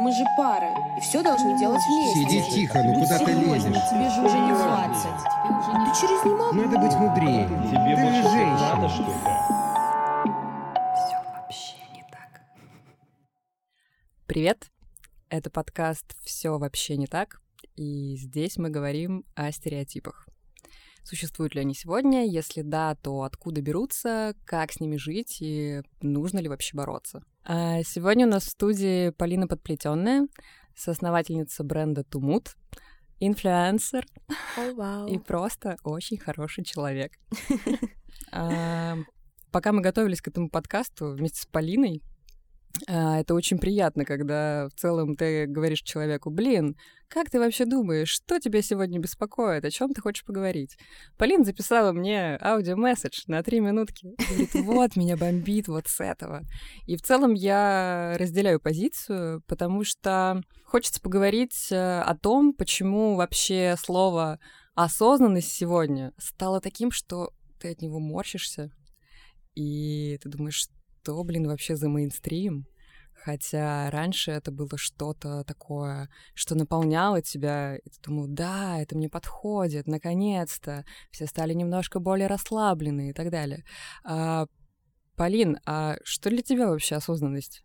[0.00, 2.20] Мы же пара, и все должны делать вместе.
[2.20, 3.90] Сиди тихо, ну куда ты лезешь?
[3.90, 5.02] Тебе же уже не 20.
[5.84, 6.52] Ты через не мог?
[6.54, 7.46] Надо быть мудрее.
[7.68, 8.76] Тебе Ты больше женщина.
[8.76, 9.12] надо, что ли?
[10.94, 12.40] Все вообще не так.
[14.26, 14.70] Привет!
[15.28, 17.42] Это подкаст «Все вообще не так»,
[17.76, 20.29] и здесь мы говорим о стереотипах.
[21.04, 22.26] Существуют ли они сегодня?
[22.26, 27.22] Если да, то откуда берутся, как с ними жить и нужно ли вообще бороться?
[27.44, 30.28] А сегодня у нас в студии Полина Подплетенная,
[30.76, 32.56] соосновательница бренда Тумут,
[33.18, 34.06] инфлюенсер
[34.56, 35.08] О, вау.
[35.08, 37.12] и просто очень хороший человек.
[39.50, 42.02] Пока мы готовились к этому подкасту вместе с Полиной,
[42.86, 46.76] это очень приятно, когда в целом ты говоришь человеку, блин,
[47.08, 50.76] как ты вообще думаешь, что тебя сегодня беспокоит, о чем ты хочешь поговорить?
[51.18, 54.14] Полина записала мне аудиомесседж на три минутки.
[54.28, 56.42] Говорит, вот, меня бомбит вот с этого.
[56.86, 63.74] И в целом я разделяю позицию, потому что хочется поговорить э, о том, почему вообще
[63.76, 64.38] слово
[64.74, 68.70] осознанность сегодня стало таким, что ты от него морщишься,
[69.54, 70.68] и ты думаешь,
[71.02, 72.66] что, блин, вообще за мейнстрим?
[73.24, 79.10] Хотя раньше это было что-то такое, что наполняло тебя, и ты думал, да, это мне
[79.10, 83.64] подходит, наконец-то, все стали немножко более расслаблены и так далее.
[84.04, 84.46] А,
[85.16, 87.62] Полин, а что для тебя вообще осознанность?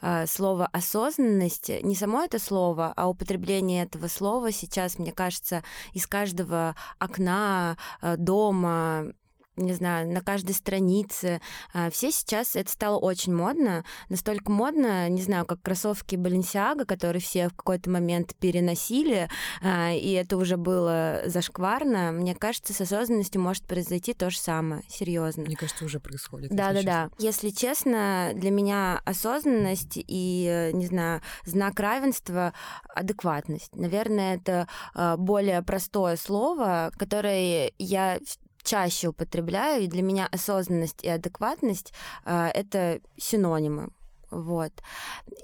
[0.00, 6.06] А, Слово осознанность, не само это слово, а употребление этого слова сейчас, мне кажется, из
[6.06, 9.12] каждого окна, а, дома,
[9.56, 11.40] не знаю, на каждой странице.
[11.72, 13.84] А, Все сейчас это стало очень модно.
[14.08, 19.28] Настолько модно, не знаю, как кроссовки Balenciaga, которые все в какой-то момент переносили,
[19.62, 22.12] а, и это уже было зашкварно.
[22.12, 25.44] Мне кажется, с осознанностью может произойти то же самое, серьезно.
[25.44, 26.50] Мне кажется, уже происходит.
[26.50, 27.10] Да, да, да.
[27.18, 32.52] Если честно, для меня осознанность и, не знаю, знак равенства
[32.88, 33.74] адекватность.
[33.76, 38.18] Наверное, это э, более простое слово, которое я
[38.64, 41.92] чаще употребляю, и для меня осознанность и адекватность
[42.24, 43.90] э, это синонимы.
[44.30, 44.72] Вот.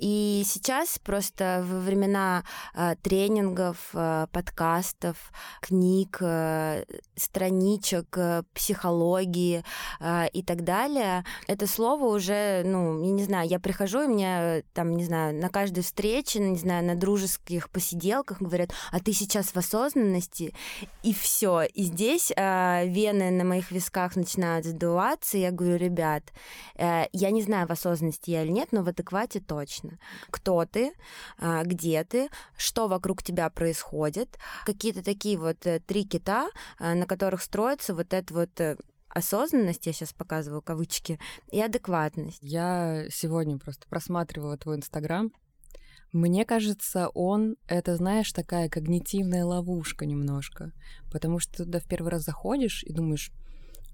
[0.01, 5.17] И сейчас просто во времена э, тренингов, э, подкастов,
[5.61, 6.85] книг, э,
[7.17, 9.65] страничек, э, психологии
[10.01, 14.65] э, и так далее, это слово уже, ну, я не знаю, я прихожу, и мне
[14.75, 19.49] там, не знаю, на каждой встрече, не знаю, на дружеских посиделках говорят, а ты сейчас
[19.49, 20.55] в осознанности,
[21.03, 21.63] и все.
[21.63, 26.25] И здесь э, вены на моих висках начинают задуваться, и я говорю, ребят,
[26.77, 29.99] э, я не знаю, в осознанности я или нет, но в адеквате точно.
[30.31, 30.93] Кто ты,
[31.39, 36.49] а, где ты, что вокруг тебя происходит, какие-то такие вот э, три кита,
[36.79, 38.77] а, на которых строится вот эта вот э,
[39.09, 41.19] осознанность, я сейчас показываю кавычки,
[41.51, 42.39] и адекватность.
[42.43, 45.31] Я сегодня просто просматривала твой Инстаграм.
[46.13, 50.73] Мне кажется, он— это, знаешь, такая когнитивная ловушка немножко.
[51.13, 53.31] Потому что туда в первый раз заходишь и думаешь,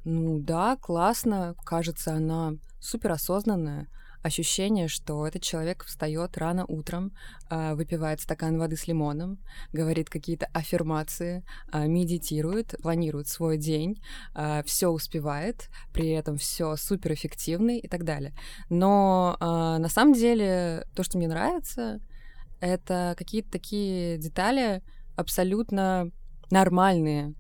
[0.05, 3.89] ну да, классно, кажется, она суперосознанная.
[4.23, 7.13] Ощущение, что этот человек встает рано утром,
[7.49, 9.39] а, выпивает стакан воды с лимоном,
[9.73, 14.01] говорит какие-то аффирмации, а, медитирует, планирует свой день,
[14.65, 18.35] все успевает, при этом все суперэффективный и так далее.
[18.69, 22.01] Но а, на самом деле то, что мне нравится,
[22.61, 24.83] это какие-то такие детали
[25.17, 26.11] абсолютно
[26.51, 27.35] нормальные.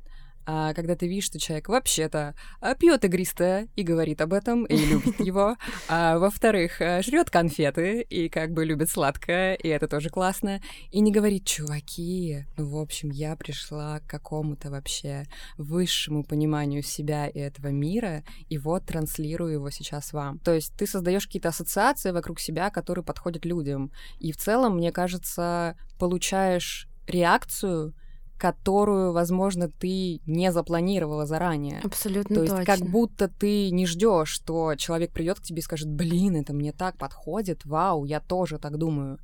[0.46, 2.34] А, когда ты видишь, что человек вообще-то
[2.78, 5.56] пьет игристое и говорит об этом, и любит его.
[5.88, 10.60] А, во-вторых, жрет конфеты и как бы любит сладкое, и это тоже классно.
[10.90, 15.24] И не говорит, чуваки, ну, в общем, я пришла к какому-то вообще
[15.58, 20.38] высшему пониманию себя и этого мира, и вот транслирую его сейчас вам.
[20.38, 23.90] То есть ты создаешь какие-то ассоциации вокруг себя, которые подходят людям.
[24.18, 27.94] И в целом, мне кажется, получаешь реакцию,
[28.38, 31.80] которую, возможно, ты не запланировала заранее.
[31.82, 32.76] Абсолютно То есть точно.
[32.76, 36.72] как будто ты не ждешь, что человек придет к тебе и скажет, блин, это мне
[36.72, 39.19] так подходит, вау, я тоже так думаю.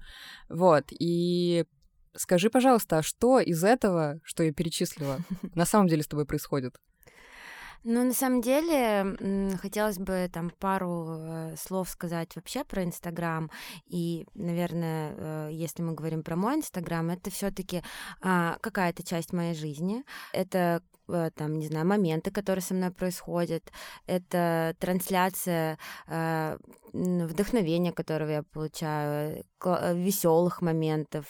[0.49, 1.65] Вот, и
[2.17, 5.19] скажи, пожалуйста, а что из этого, что я перечислила,
[5.55, 6.77] на самом деле с тобой происходит?
[7.85, 13.51] Ну, на самом деле, хотелось бы там пару э, слов сказать вообще про Инстаграм.
[13.89, 17.83] И, наверное, э, если мы говорим про мой Инстаграм, это все-таки
[18.21, 20.05] какая-то часть моей жизни.
[20.33, 23.73] Это э, там, не знаю, моменты, которые со мной происходят.
[24.07, 25.77] Это трансляция
[26.93, 31.27] вдохновения, которого я получаю, веселых моментов,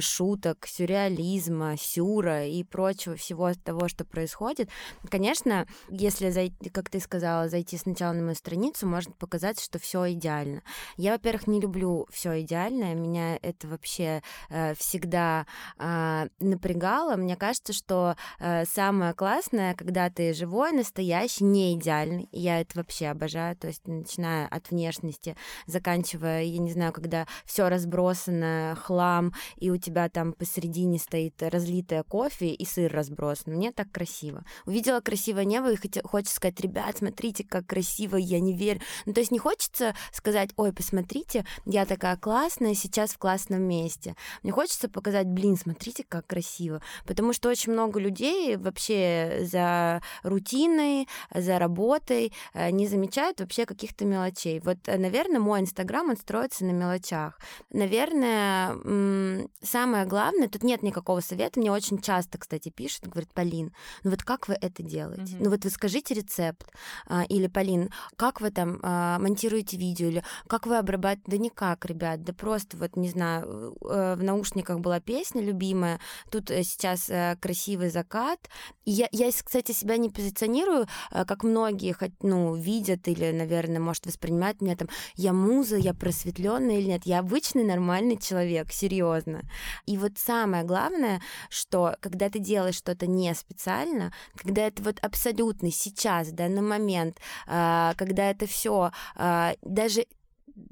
[0.00, 4.68] шуток, сюрреализма, сюра и прочего всего того, что происходит.
[5.08, 10.12] Конечно, если зайти, как ты сказала, зайти сначала на мою страницу, может показаться, что все
[10.12, 10.62] идеально.
[10.96, 15.46] Я, во-первых, не люблю все идеальное, меня это вообще э, всегда
[15.78, 17.16] э, напрягало.
[17.16, 22.28] Мне кажется, что э, самое классное, когда ты живой, настоящий, не идеальный.
[22.32, 25.36] Я это вообще обожаю, то есть начиная от внешности,
[25.66, 32.02] заканчивая, я не знаю, когда все разбросано, хлам, и у тебя там посередине стоит разлитое
[32.02, 33.54] кофе и сыр разбросан.
[33.54, 34.44] Мне так красиво.
[34.66, 38.80] Увидела красивое небо и хочется сказать, ребят, смотрите, как красиво, я не верю.
[39.06, 44.14] Ну, то есть не хочется сказать, ой, посмотрите, я такая классная, сейчас в классном месте.
[44.42, 46.82] Мне хочется показать, блин, смотрите, как красиво.
[47.06, 54.04] Потому что очень много людей вообще за рутиной, за работой э, не замечают вообще каких-то
[54.04, 54.60] мелочей.
[54.60, 57.38] Вот, наверное, мой Инстаграм, он строится на мелочах.
[57.70, 63.72] Наверное, самое главное, тут нет никакого совета, мне очень часто, кстати, пишут, говорят, Полин,
[64.04, 65.22] ну вот как вы это делаете?
[65.22, 65.40] Mm-hmm.
[65.40, 66.70] Ну вот вы скажите рецепт.
[67.06, 70.08] А, или, Полин, как вы там а, монтируете видео?
[70.08, 71.08] Или как вы обрабатываете?
[71.26, 76.00] Да никак, ребят, да просто вот, не знаю, э, в наушниках была песня любимая,
[76.30, 78.38] тут э, сейчас э, красивый закат.
[78.84, 84.60] И я, я, кстати, себя не позиционирую, как многие, ну, видят или, наверное, может воспринимать
[84.60, 87.02] меня там, я муза, я просветленная или нет.
[87.04, 89.42] Я обычный нормальный человек, серьезно.
[89.86, 91.20] И вот самое главное,
[91.50, 97.18] что когда ты делаешь что-то не специально, когда это вот абсолютно сейчас, в данный момент,
[97.46, 100.06] а, когда это все а, даже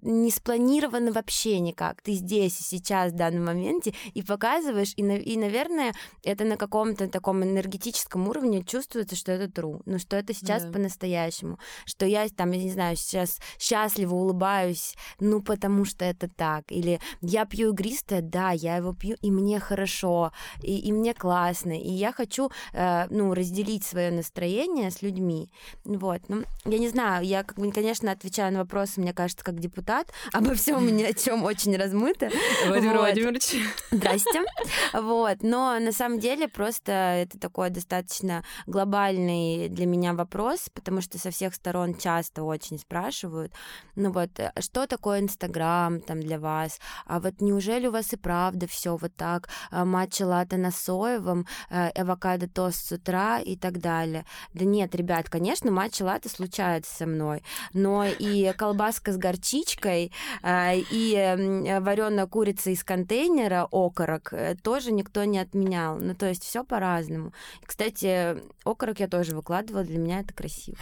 [0.03, 2.03] не спланировано вообще никак.
[2.03, 7.09] Ты здесь и сейчас, в данном моменте, и показываешь, и, и наверное, это на каком-то
[7.09, 10.73] таком энергетическом уровне чувствуется, что это true, ну, что это сейчас да.
[10.73, 16.71] по-настоящему, что я там, я не знаю, сейчас счастливо улыбаюсь, ну, потому что это так,
[16.71, 21.73] или я пью игристое, да, я его пью, и мне хорошо, и, и мне классно,
[21.73, 25.51] и я хочу, э, ну, разделить свое настроение с людьми,
[25.85, 30.13] вот, ну, я не знаю, я, конечно, отвечаю на вопросы, мне кажется, как депутат, депутат,
[30.33, 32.31] обо всем ни о чем очень размыто.
[32.67, 33.01] Владимир вот.
[33.01, 33.57] Владимирович.
[33.91, 34.45] Здрасте.
[34.93, 35.39] Вот.
[35.43, 41.31] Но на самом деле просто это такой достаточно глобальный для меня вопрос, потому что со
[41.31, 43.53] всех сторон часто очень спрашивают,
[43.95, 44.31] ну вот,
[44.61, 46.79] что такое Инстаграм там для вас?
[47.07, 49.49] А вот неужели у вас и правда все вот так?
[49.71, 54.25] А, матча лата на соевом, э, авокадо тост с утра и так далее.
[54.55, 60.13] Да нет, ребят, конечно, матча лата случается со мной, но и колбаска с горчичкой водичкой
[60.43, 65.99] а, и вареная курица из контейнера, окорок, э, тоже никто не отменял.
[65.99, 67.33] Ну, то есть все по-разному.
[67.65, 70.77] Кстати, окорок я тоже выкладывала, для меня это красиво.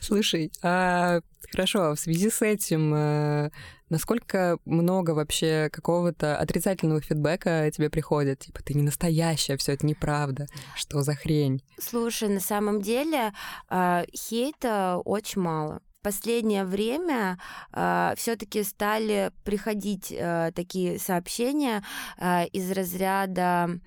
[0.00, 1.20] Слушай, а
[1.52, 3.50] хорошо, в связи с этим, э,
[3.88, 8.40] насколько много вообще какого-то отрицательного фидбэка тебе приходит?
[8.40, 10.48] Типа, ты не настоящая, все это неправда.
[10.74, 11.62] Что за хрень?
[11.78, 13.32] Слушай, на самом деле
[13.70, 17.38] э, хейта очень мало последнее время
[17.72, 21.82] э, все-таки стали приходить э, такие сообщения
[22.18, 23.80] э, из разряда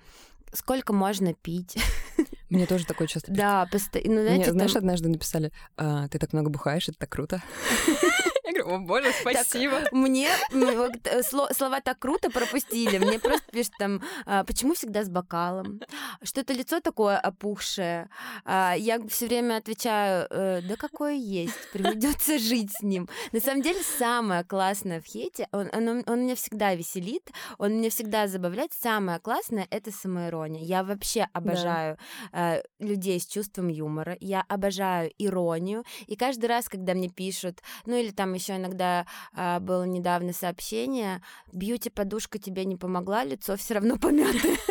[0.52, 1.76] сколько можно пить.
[2.50, 4.22] Мне тоже такое часто Да, постоянно.
[4.22, 7.42] Ну, Мне, знаешь, однажды написали, а, ты так много бухаешь, это так круто.
[8.46, 9.80] Я говорю, о боже, спасибо.
[9.80, 12.98] Так, мне э, слова так круто пропустили.
[12.98, 15.80] Мне просто пишут там, а, почему всегда с бокалом?
[16.22, 18.08] Что-то лицо такое опухшее.
[18.44, 23.08] А, я все время отвечаю, «Э, да какое есть, придется жить с ним.
[23.32, 27.90] На самом деле самое классное в хейте, он, он, он меня всегда веселит, он меня
[27.90, 28.72] всегда забавляет.
[28.72, 30.62] Самое классное— это самоирония.
[30.62, 31.98] Я вообще обожаю
[32.32, 32.62] да.
[32.78, 34.16] людей с чувством юмора.
[34.20, 35.84] Я обожаю иронию.
[36.06, 41.22] И каждый раз, когда мне пишут, ну или там еще иногда а, было недавно сообщение,
[41.52, 44.56] бьюти-подушка тебе не помогла, лицо все равно помятое.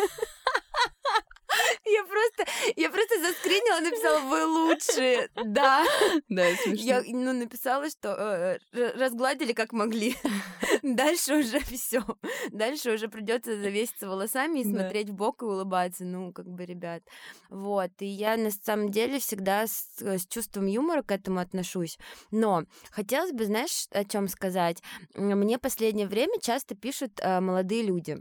[1.88, 5.84] Я просто, я просто заскринила, написала, вы лучшие, да.
[6.28, 6.84] Да, смешно.
[6.84, 10.16] Я ну, написала, что э, разгладили как могли.
[10.82, 12.04] Дальше уже все.
[12.50, 15.12] Дальше уже придется завеситься волосами и смотреть да.
[15.12, 16.04] в бок и улыбаться.
[16.04, 17.02] Ну, как бы, ребят.
[17.48, 17.90] Вот.
[18.00, 21.98] И я на самом деле всегда с, с чувством юмора к этому отношусь.
[22.30, 24.82] Но хотелось бы, знаешь, о чем сказать?
[25.14, 28.18] Мне последнее время часто пишут э, молодые люди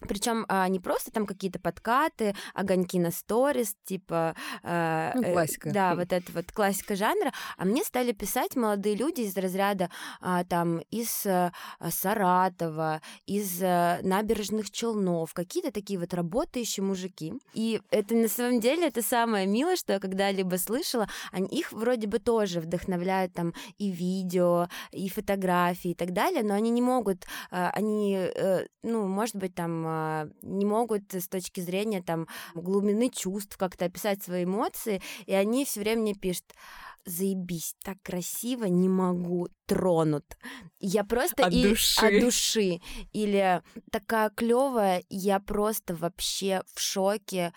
[0.00, 4.34] причем а, не просто там какие-то подкаты, огоньки на сторис, типа...
[4.62, 5.68] А, ну, классика.
[5.68, 7.32] Э, да, вот это вот классика жанра.
[7.56, 11.52] А мне стали писать молодые люди из разряда а, там из а,
[11.88, 17.34] Саратова, из а, набережных Челнов, какие-то такие вот работающие мужики.
[17.52, 21.08] И это на самом деле это самое милое, что я когда-либо слышала.
[21.30, 26.54] Они, их вроде бы тоже вдохновляют там и видео, и фотографии и так далее, но
[26.54, 31.60] они не могут, а, они, а, ну, может быть, там а, не могут с точки
[31.60, 36.54] зрения там глубины чувств как-то описать свои эмоции, и они все время мне пишут
[37.06, 40.24] заебись, так красиво, не могу, тронут.
[40.80, 42.06] Я просто от и души.
[42.06, 42.80] от души.
[43.12, 47.52] Или такая клевая, я просто вообще в шоке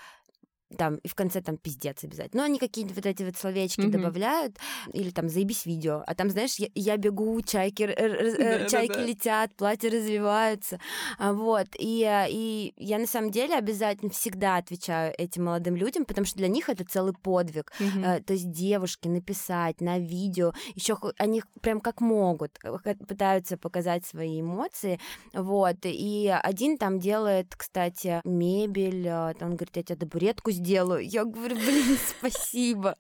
[0.76, 2.42] там, и в конце там пиздец обязательно.
[2.42, 3.90] Ну, они какие-нибудь вот эти вот словечки mm-hmm.
[3.90, 4.58] добавляют,
[4.94, 6.04] или там заебись видео.
[6.06, 10.80] А там, знаешь, я, я бегу, чайки, э, чайки летят, платья развиваются.
[11.18, 11.68] А, вот.
[11.78, 16.38] И, э, и я на самом деле обязательно всегда отвечаю этим молодым людям, потому что
[16.38, 17.72] для них это целый подвиг.
[17.80, 18.24] Mm-hmm.
[18.24, 22.60] То есть девушки написать на видео, еще они прям как могут,
[23.08, 25.00] пытаются показать свои эмоции.
[25.34, 25.78] Вот.
[25.84, 31.08] И один там делает, кстати, мебель, он говорит, я тебе табуретку сделаю.
[31.08, 32.96] Я говорю, блин, спасибо.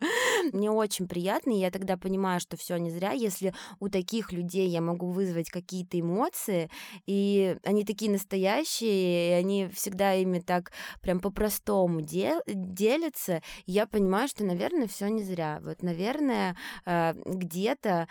[0.53, 4.69] Мне очень приятно, и я тогда понимаю, что все не зря, если у таких людей
[4.69, 6.69] я могу вызвать какие-то эмоции,
[7.05, 10.71] и они такие настоящие, и они всегда ими так
[11.01, 15.59] прям по-простому дел- делятся, я понимаю, что, наверное, все не зря.
[15.63, 18.07] Вот, наверное, э, где-то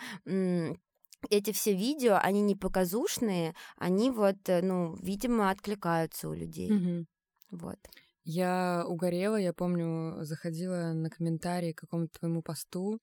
[1.29, 6.71] эти все видео, они не показушные, они вот, э, ну, видимо, откликаются у людей.
[6.71, 7.05] Угу.
[7.51, 7.79] Вот.
[8.29, 12.99] Я угорела, я помню, заходила на комментарии к какому-то твоему посту,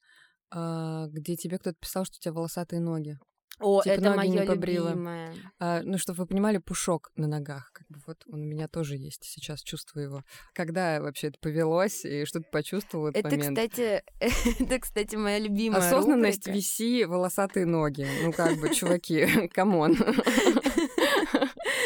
[0.50, 3.16] а, где тебе кто-то писал, что у тебя волосатые ноги.
[3.58, 4.90] О, типа это ноги не побрила.
[4.90, 5.32] любимое.
[5.58, 7.70] А, ну, чтобы вы понимали, пушок на ногах.
[7.72, 10.22] Как бы вот он у меня тоже есть, сейчас чувствую его.
[10.52, 13.56] Когда вообще это повелось и что ты почувствовал в этот Это, момент?
[13.58, 14.02] кстати,
[14.60, 16.52] это, кстати, моя любимая Осознанность рубрика.
[16.58, 18.06] виси, волосатые ноги.
[18.24, 19.96] Ну, как бы, чуваки, come on.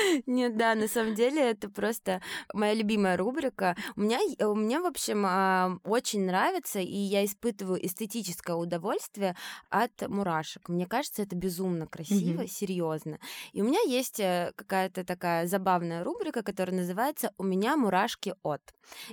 [0.26, 2.20] Нет, да, на самом деле это просто
[2.52, 3.76] моя любимая рубрика.
[3.96, 9.36] У меня, у меня в общем, а, очень нравится, и я испытываю эстетическое удовольствие
[9.70, 10.68] от мурашек.
[10.68, 12.48] Мне кажется, это безумно красиво, Мгм.
[12.48, 13.18] серьезно.
[13.52, 18.62] И у меня есть э, какая-то такая забавная рубрика, которая называется «У меня мурашки от».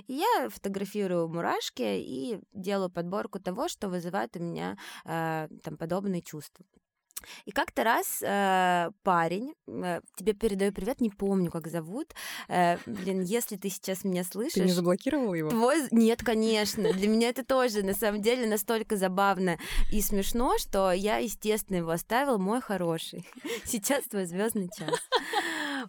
[0.06, 6.22] И я фотографирую мурашки и делаю подборку того, что вызывает у меня э, там подобные
[6.22, 6.64] чувства.
[7.44, 12.14] И как-то раз э, парень, э, тебе передаю привет, не помню, как зовут.
[12.48, 14.54] Э, блин, если ты сейчас меня слышишь...
[14.54, 15.50] Ты не заблокировал его?
[15.50, 15.88] Твой...
[15.90, 16.92] Нет, конечно.
[16.92, 19.58] Для меня это тоже, на самом деле, настолько забавно
[19.92, 23.26] и смешно, что я, естественно, его оставил, мой хороший.
[23.64, 24.94] Сейчас твой звездный час.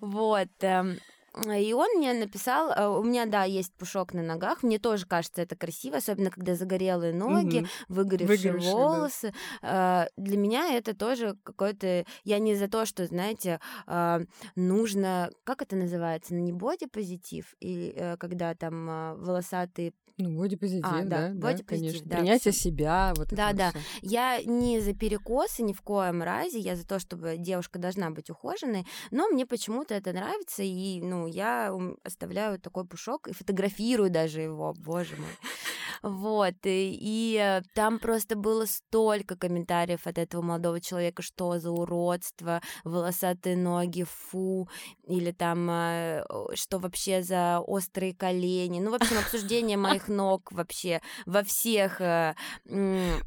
[0.01, 0.49] Вот.
[0.61, 0.99] эм,
[1.45, 5.41] и он мне написал, э, у меня, да, есть пушок на ногах, мне тоже кажется
[5.41, 7.67] это красиво, особенно когда загорелые ноги, Мгм.
[7.89, 8.77] выгоревшие Выгоревшие, да.
[8.77, 9.33] волосы.
[9.61, 12.05] Э, Для меня это тоже какой-то...
[12.23, 14.25] Я не за то, что, знаете, э,
[14.55, 15.29] нужно...
[15.43, 16.33] Как это называется?
[16.33, 17.55] Не бодипозитив?
[17.59, 19.93] И э, когда там э, волосатые...
[20.19, 22.09] Ну, бодипозитив, А, да, да, да, бодипозитив, конечно.
[22.09, 23.69] да, Принятие себя, вот это Да, вот да.
[23.69, 23.79] всё.
[24.01, 28.31] Я не за перекосы ни в коем разе, я за то, чтобы девушка должна быть
[28.31, 34.41] ухоженной, но мне почему-то это нравится, и, ну, я оставляю такой пушок и фотографирую даже
[34.41, 35.29] его, боже мой.
[36.01, 41.71] Вот, и, и, э, там просто было столько комментариев от этого молодого человека, что за
[41.71, 44.69] уродство, волосатые ноги, фу,
[45.07, 46.23] или там, э,
[46.55, 52.35] что вообще за острые колени, ну, в общем, обсуждение моих ног вообще во всех э,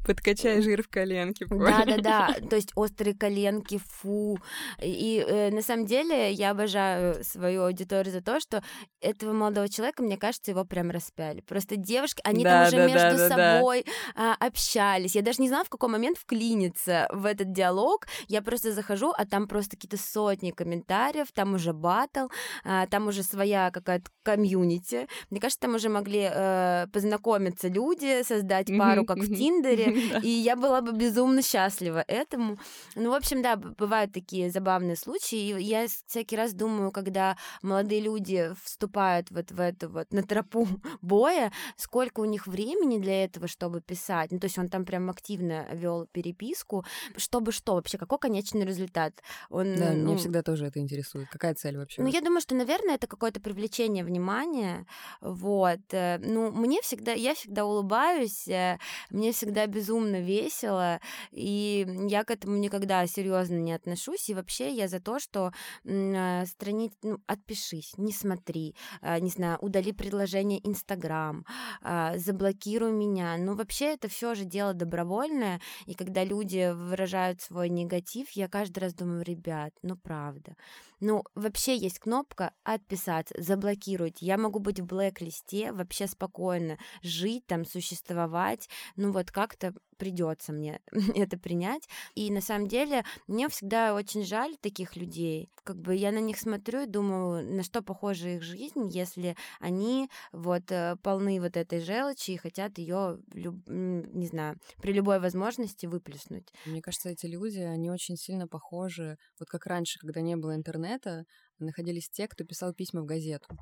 [0.05, 1.45] Подкачай жир в коленке.
[1.49, 2.35] да, да, да.
[2.49, 4.39] То есть острые коленки, фу.
[4.81, 8.63] И э, на самом деле я обожаю свою аудиторию за то, что
[8.99, 11.41] этого молодого человека, мне кажется, его прям распяли.
[11.41, 15.15] Просто девушки, они Да, уже да, между да, собой а, общались.
[15.15, 18.07] Я даже не знала, в какой момент вклиниться в этот диалог.
[18.27, 22.27] Я просто захожу, а там просто какие-то сотни комментариев, там уже батл,
[22.63, 25.07] а, там уже своя какая-то комьюнити.
[25.29, 29.31] Мне кажется, там уже могли э, познакомиться люди, создать пару, как в.
[29.41, 29.91] Тиндере,
[30.23, 32.59] и я была бы безумно счастлива этому.
[32.95, 35.37] Ну, в общем, да, бывают такие забавные случаи.
[35.37, 40.67] И я всякий раз думаю, когда молодые люди вступают вот в эту вот на тропу
[41.01, 44.31] боя, сколько у них времени для этого, чтобы писать.
[44.31, 46.85] Ну, то есть он там прям активно вел переписку.
[47.17, 47.97] Чтобы что вообще?
[47.97, 49.13] Какой конечный результат?
[49.49, 51.27] Он, Да, ну, меня всегда тоже это интересует.
[51.29, 52.01] Какая цель вообще?
[52.01, 54.85] Ну, я думаю, что, наверное, это какое-то привлечение внимания.
[55.21, 55.79] Вот.
[55.91, 58.77] э, Ну, мне всегда, я всегда улыбаюсь, э,
[59.09, 60.99] мне всегда безумно весело,
[61.31, 64.29] и я к этому никогда серьезно не отношусь.
[64.29, 65.51] И вообще я за то, что
[65.83, 71.45] страниц, ну, отпишись, не смотри, э, не знаю, удали предложение Инстаграм,
[71.81, 73.37] а, заблокируй меня.
[73.37, 78.79] Ну, вообще это все же дело добровольное, и когда люди выражают свой негатив, я каждый
[78.79, 80.55] раз думаю, ребят, ну правда.
[80.99, 84.21] Ну, вообще есть кнопка «Отписаться», заблокировать.
[84.21, 88.69] Я могу быть в блэк-листе, вообще спокойно жить там, существовать.
[88.95, 90.81] Ну вот как-то придется мне
[91.15, 91.87] это принять.
[92.15, 95.51] И на самом деле мне всегда очень жаль таких людей.
[95.63, 100.09] Как бы я на них смотрю и думаю, на что похожа их жизнь, если они
[100.31, 106.47] вот э, полны вот этой желчи и хотят ее, не знаю, при любой возможности выплеснуть.
[106.65, 109.19] Мне кажется, эти люди, они очень сильно похожи.
[109.39, 111.25] Вот как раньше, когда не было интернета,
[111.59, 113.55] находились те, кто писал письма в газету.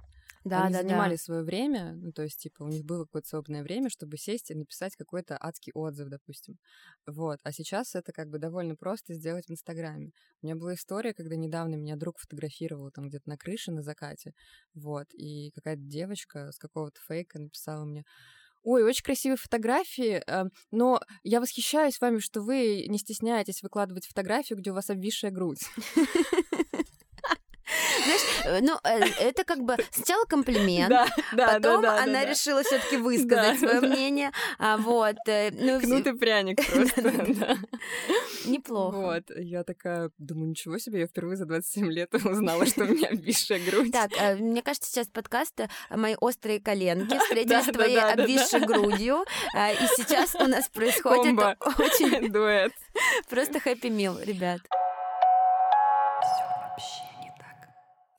[0.43, 1.17] Да, Они да, занимали да.
[1.17, 4.55] свое время, ну, то есть, типа, у них было какое-то свободное время, чтобы сесть и
[4.55, 6.57] написать какой-то адский отзыв, допустим.
[7.05, 7.39] Вот.
[7.43, 10.11] А сейчас это как бы довольно просто сделать в Инстаграме.
[10.41, 14.33] У меня была история, когда недавно меня друг фотографировал там где-то на крыше на закате,
[14.73, 18.03] вот, и какая-то девочка с какого-то фейка написала мне,
[18.63, 24.59] Ой, очень красивые фотографии, э, но я восхищаюсь вами, что вы не стесняетесь выкладывать фотографию,
[24.59, 25.61] где у вас обвисшая грудь.
[28.49, 30.93] Э, ну, э, это как бы сначала комплимент,
[31.31, 34.31] потом она решила все-таки высказать свое мнение.
[34.57, 35.17] А, вот.
[35.27, 37.57] э, Ну, Кнут и пряник просто.
[38.45, 38.95] неплохо.
[38.95, 43.09] Вот, я такая, думаю, ничего себе, я впервые за 27 лет узнала, что у меня
[43.09, 43.91] обвисшая грудь.
[43.91, 49.25] Так, мне кажется, сейчас подкаст «Мои острые коленки» встретились с твоей обвисшей грудью,
[49.55, 51.37] и сейчас у нас происходит
[51.77, 52.71] очень Дуэт.
[53.29, 54.61] просто хэппи мил, ребят.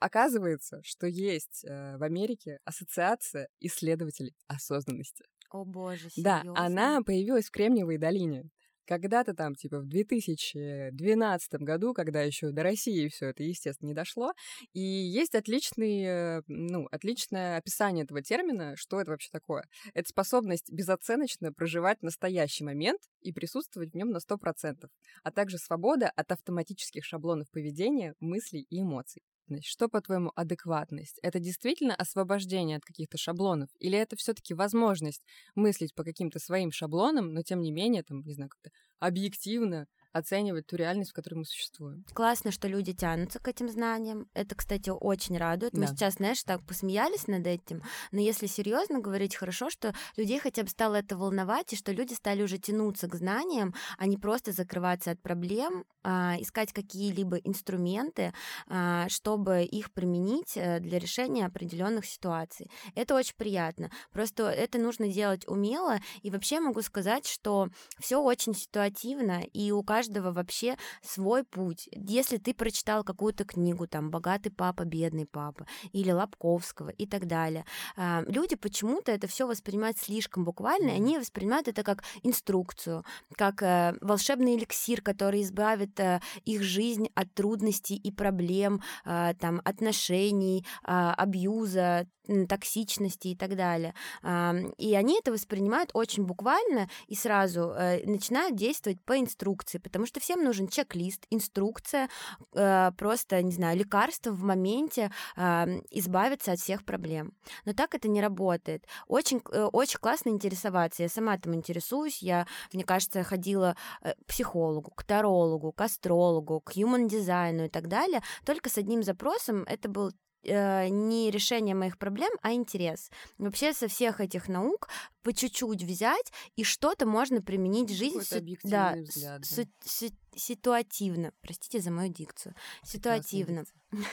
[0.01, 5.25] Оказывается, что есть э, в Америке ассоциация исследователей осознанности.
[5.51, 6.65] О боже, Да, серьезно?
[6.65, 8.45] она появилась в Кремниевой долине.
[8.87, 14.33] Когда-то там, типа, в 2012 году, когда еще до России все это, естественно, не дошло,
[14.73, 19.65] и есть отличный, э, ну, отличное описание этого термина, что это вообще такое.
[19.95, 24.89] Это способность безоценочно проживать настоящий момент и присутствовать в нем на 100%,
[25.23, 29.23] а также свобода от автоматических шаблонов поведения, мыслей и эмоций.
[29.51, 31.19] Значит, Что, по-твоему, адекватность?
[31.23, 33.69] Это действительно освобождение от каких-то шаблонов?
[33.81, 35.23] Или это все-таки возможность
[35.57, 40.67] мыслить по каким-то своим шаблонам, но тем не менее, там, не знаю, как-то объективно оценивать
[40.67, 42.05] ту реальность, в которой мы существуем?
[42.13, 44.27] Классно, что люди тянутся к этим знаниям.
[44.35, 45.73] Это, кстати, очень радует.
[45.75, 45.87] Мы Да.
[45.89, 50.69] сейчас, знаешь, так посмеялись над этим, но если серьезно говорить, хорошо, что людей хотя бы
[50.69, 55.13] стало это волновать, и что люди стали уже тянуться к знаниям, а не просто закрываться
[55.13, 58.33] от проблем, а, искать какие-либо инструменты,
[58.67, 62.71] а, чтобы их применить э, для решения определенных ситуаций.
[62.95, 63.91] Это очень приятно.
[64.11, 65.99] Просто это нужно делать умело.
[66.23, 67.69] И вообще могу сказать, что
[67.99, 71.89] все очень ситуативно, и у каждого вообще свой путь.
[71.93, 77.65] Если ты прочитал какую-то книгу, там, «Богатый папа, бедный папа», или Лобковского и так далее,
[77.97, 83.05] а, люди почему-то это все воспринимают слишком буквально, и они воспринимают это как инструкцию,
[83.37, 89.61] как э, волшебный эликсир, который избавит э, их жизнь от трудностей и проблем, а, там,
[89.65, 92.07] отношений, а, абьюза,
[92.49, 93.95] токсичности и так далее.
[94.23, 100.07] А, И они это воспринимают очень буквально и сразу э, начинают действовать по инструкции, потому
[100.07, 102.09] что всем нужен чек-лист, инструкция,
[102.55, 107.33] э, просто, не знаю, лекарство в моменте а, избавиться от всех проблем.
[107.65, 108.87] Но так это не работает.
[109.07, 111.03] Очень, э, очень классно интересоваться.
[111.03, 112.23] Я сама этим интересуюсь.
[112.23, 117.89] Я, мне кажется, ходила к психологу, к тарологу, к астрологу, к human дизайну и так
[117.89, 118.23] далее.
[118.45, 123.11] Только с одним запросом это был э, не решение моих проблем, а интерес.
[123.39, 124.89] Вообще со всех этих наук
[125.23, 129.65] по чуть-чуть взять, и что-то можно применить в си- объективный да, взгляд, да.
[129.85, 131.33] си- ситуативно.
[131.41, 132.55] Простите за мою дикцию.
[132.83, 133.65] Ситуативно.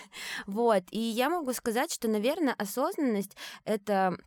[0.47, 0.83] Вот.
[0.91, 4.17] И я могу сказать, что, наверное, осознанность— это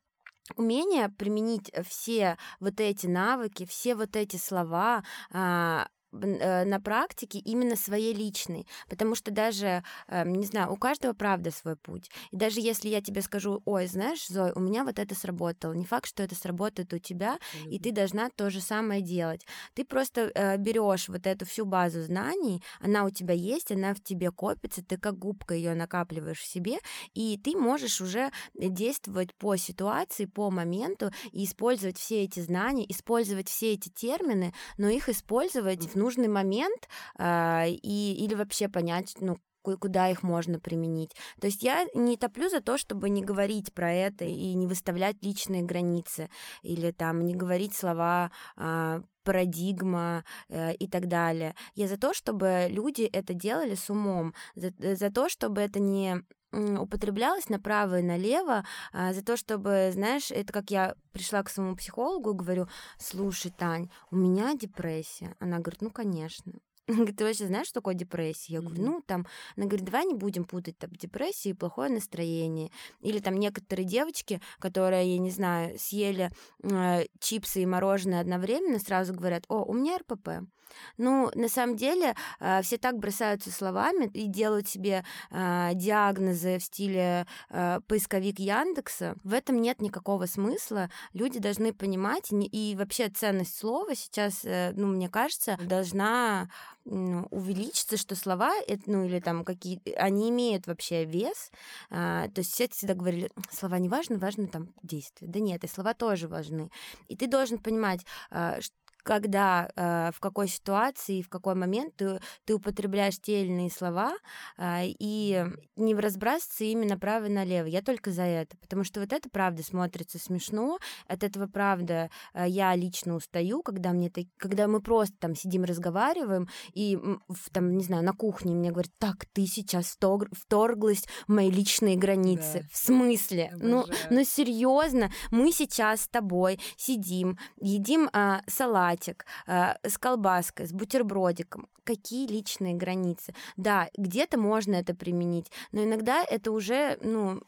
[0.57, 8.15] умение применить все вот эти навыки, все вот эти слова, а, на практике именно своей
[8.15, 12.11] личной, потому что даже, э, не знаю, у каждого правда свой путь.
[12.31, 15.85] И даже если я тебе скажу, ой, знаешь, Зой, у меня вот это сработало, не
[15.85, 19.47] факт, что это сработает у тебя, и ты должна то же самое делать.
[19.75, 24.01] Ты просто э, берешь вот эту всю базу знаний, она у тебя есть, она в
[24.01, 26.79] тебе копится, ты как губка ее накапливаешь в себе,
[27.15, 33.49] и ты можешь уже действовать по ситуации, по моменту и использовать все эти знания, использовать
[33.49, 39.37] все эти термины, но их использовать в нужный момент э, и или вообще понять, ну
[39.63, 41.15] куда их можно применить.
[41.41, 45.17] То есть я не топлю за то, чтобы не говорить про это и не выставлять
[45.23, 46.31] личные границы
[46.63, 51.55] или там не говорить слова э, парадигма э, и так далее.
[51.75, 56.23] Я за то, чтобы люди это делали с умом, за, за то, чтобы это не
[56.53, 61.77] употреблялось направо и налево а, за то, чтобы, знаешь, это как я пришла к своему
[61.77, 65.35] психологу и говорю, слушай, Тань, у меня депрессия.
[65.39, 66.53] Она говорит, ну, конечно.
[66.89, 68.55] Говорит, ты вообще знаешь, что такое депрессия?
[68.55, 72.71] Я говорю, ну, там, она говорит, давай не будем путать там депрессию и плохое настроение.
[73.01, 76.31] Или там некоторые девочки, которые, я не знаю, съели
[76.65, 80.51] э, чипсы и мороженое одновременно, сразу говорят, о, у меня РПП.
[80.99, 86.65] Ну, на самом деле, э, все так бросаются словами и делают себе э, диагнозы в
[86.65, 89.17] стиле э, поисковик Яндекса.
[89.25, 90.91] В этом нет никакого смысла.
[91.13, 96.49] Люди должны понимать, и вообще ценность слова сейчас, ну, мне кажется, должна
[96.85, 98.53] ну, увеличится, что слова,
[98.87, 101.51] ну или там какие, они имеют вообще вес.
[101.91, 105.29] А, то есть все всегда говорили, слова не важны, важны там действия.
[105.29, 106.71] Да нет, и слова тоже важны.
[107.09, 108.59] И ты должен понимать, а,
[109.03, 114.13] когда, э, в какой ситуации, в какой момент ты, ты употребляешь те или иные слова,
[114.59, 115.45] э, и
[115.77, 117.67] не разбрасываться именно право и налево.
[117.67, 122.47] Я только за это, потому что вот это правда смотрится смешно, от этого правда э,
[122.49, 127.85] я лично устаю, когда мне когда мы просто там сидим разговариваем и в, там не
[127.85, 129.97] знаю на кухне мне говорят, так ты сейчас
[130.33, 132.69] вторглась в мои личные границы, да.
[132.73, 133.53] в смысле?
[133.57, 140.67] Ну, ну серьезно, мы сейчас с тобой сидим, едим а, салат салатик э, с колбаской,
[140.67, 141.69] с бутербродиком.
[141.85, 143.35] Какие личные границы?
[143.57, 147.43] Да, где-то можно это применить, но иногда это уже, ну,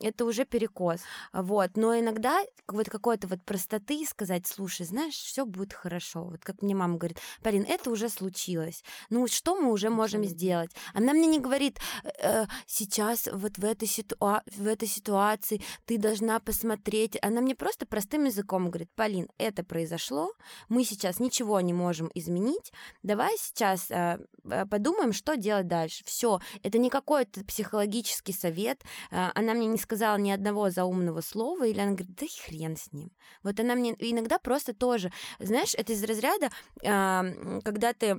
[0.00, 1.00] это уже перекос.
[1.32, 1.70] Вот.
[1.76, 6.24] Но иногда вот какой-то вот простоты сказать, слушай, знаешь, все будет хорошо.
[6.24, 8.82] Вот как мне мама говорит, Полин, это уже случилось.
[9.10, 10.70] Ну, что мы уже можем сделать?
[10.94, 11.78] Она мне не говорит,
[12.22, 17.18] э, сейчас вот в этой, ситуа- в этой ситуации ты должна посмотреть.
[17.22, 20.32] Она мне просто простым языком говорит, Полин, это произошло,
[20.68, 26.02] мы сейчас ничего не можем изменить, давай сейчас э, э подумаем, что делать дальше.
[26.04, 28.82] Все, это не какой-то психологический совет.
[29.10, 32.92] Э, она мне не сказала ни одного заумного слова, или она говорит, да хрен с
[32.92, 33.10] ним.
[33.42, 36.50] Вот она мне иногда просто тоже, знаешь, это из разряда,
[36.82, 38.18] когда ты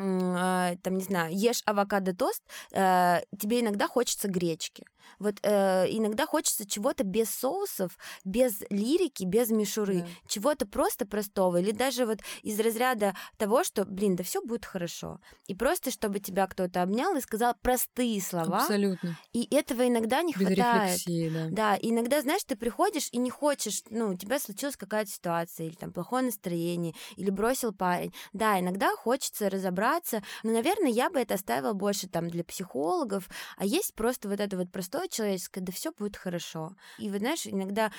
[0.00, 4.84] а, там, не знаю, ешь авокадо-тост, э, тебе иногда хочется гречки.
[5.18, 10.06] Вот э, иногда хочется чего-то без соусов, без лирики, без мишуры, да.
[10.26, 15.20] чего-то просто простого, или даже вот из разряда того, что, блин, да все будет хорошо.
[15.46, 18.62] И просто, чтобы тебя кто-то обнял и сказал простые слова.
[18.62, 19.16] Абсолютно.
[19.32, 20.98] И этого иногда не без хватает.
[20.98, 21.46] Рефлексии, да.
[21.50, 25.74] да, иногда, знаешь, ты приходишь и не хочешь, ну, у тебя случилась какая-то ситуация, или
[25.74, 28.12] там плохое настроение, или бросил парень.
[28.32, 33.64] Да, иногда хочется разобраться, но, наверное, я бы это оставила больше там для психологов, а
[33.64, 36.74] есть просто вот это вот простое человеческое, да все будет хорошо.
[36.98, 37.92] И вот знаешь, иногда,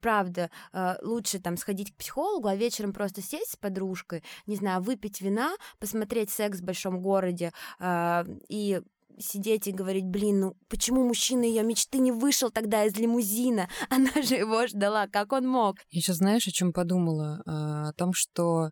[0.00, 4.82] правда, э, лучше там сходить к психологу, а вечером просто сесть с подружкой, не знаю,
[4.82, 8.82] выпить вина, посмотреть секс в большом городе э, и
[9.18, 13.68] сидеть и говорить, блин, ну почему мужчина ее мечты не вышел тогда из лимузина?
[13.90, 15.76] Она же его ждала, как он мог?
[15.90, 17.42] Я сейчас знаешь, о чем подумала?
[17.46, 18.70] А, о том, что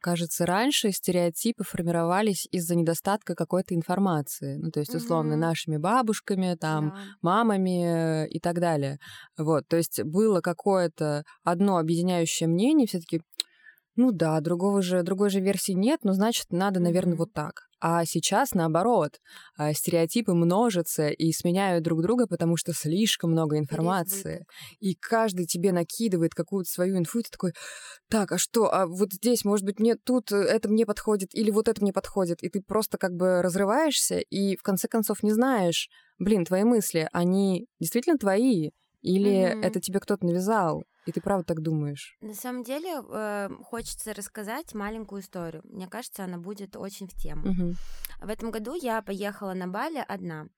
[0.00, 4.56] Кажется, раньше стереотипы формировались из-за недостатка какой-то информации.
[4.56, 5.40] Ну, то есть, условно, угу.
[5.40, 6.96] нашими бабушками, там, да.
[7.20, 8.98] мамами и так далее.
[9.36, 13.20] Вот, то есть было какое-то одно объединяющее мнение, все таки
[13.98, 17.67] ну да, другого же, другой же версии нет, но значит, надо, наверное, вот так.
[17.80, 19.20] А сейчас наоборот,
[19.56, 24.46] а, стереотипы множатся и сменяют друг друга, потому что слишком много информации.
[24.80, 27.52] И каждый тебе накидывает какую-то свою инфу, и ты такой,
[28.10, 31.68] так, а что, а вот здесь, может быть, мне тут это мне подходит, или вот
[31.68, 35.88] это мне подходит, и ты просто как бы разрываешься, и в конце концов не знаешь,
[36.18, 38.70] блин, твои мысли, они действительно твои,
[39.02, 39.62] или mm-hmm.
[39.62, 40.84] это тебе кто-то навязал?
[41.08, 42.18] И ты правда так думаешь?
[42.20, 45.62] На самом деле э, хочется рассказать маленькую историю.
[45.64, 47.48] Мне кажется, она будет очень в тему.
[47.48, 47.74] Угу.
[48.26, 50.48] В этом году я поехала на Бали одна.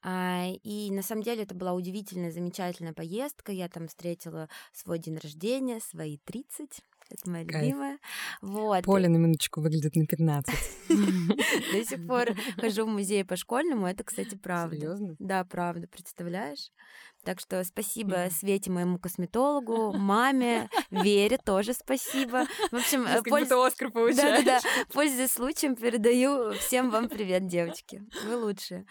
[0.00, 3.50] А, и на самом деле это была удивительная, замечательная поездка.
[3.50, 7.64] Я там встретила свой день рождения, свои 30 Это моя Кайф.
[7.64, 7.98] любимая.
[8.40, 8.84] Вот.
[8.84, 10.54] Поля на минуточку выглядит на 15.
[10.88, 13.88] До сих пор хожу в музей по школьному.
[13.88, 14.76] Это, кстати, правда.
[14.76, 15.16] Серьезно?
[15.18, 16.70] Да, правда, представляешь?
[17.28, 18.30] Так что спасибо Мгм.
[18.30, 22.46] Свете, моему косметологу, маме, Вере тоже спасибо.
[22.70, 24.60] В общем, польз- Оскар Да-да-да.
[24.94, 28.02] Пользуясь случаем, передаю всем вам привет, девочки.
[28.24, 28.86] Вы лучшие.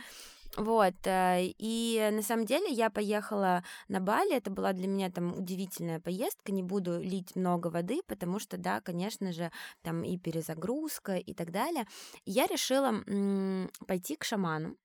[0.55, 5.35] Вот, э, и на самом деле я поехала на Бали, это была для меня там
[5.35, 11.15] удивительная поездка, не буду лить много воды, потому что, да, конечно же, там и перезагрузка
[11.15, 11.87] и так далее.
[12.25, 14.75] Я решила м, пойти к шаману,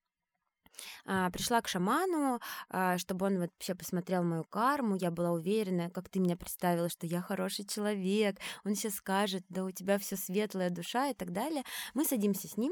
[1.03, 4.95] пришла к шаману, а, чтобы он вообще посмотрел мою карму.
[4.95, 8.37] Я была уверена, как ты меня представила, что я хороший человек.
[8.65, 11.63] Он сейчас скажет, да у тебя все светлая душа и так далее.
[11.93, 12.71] Мы садимся с ним,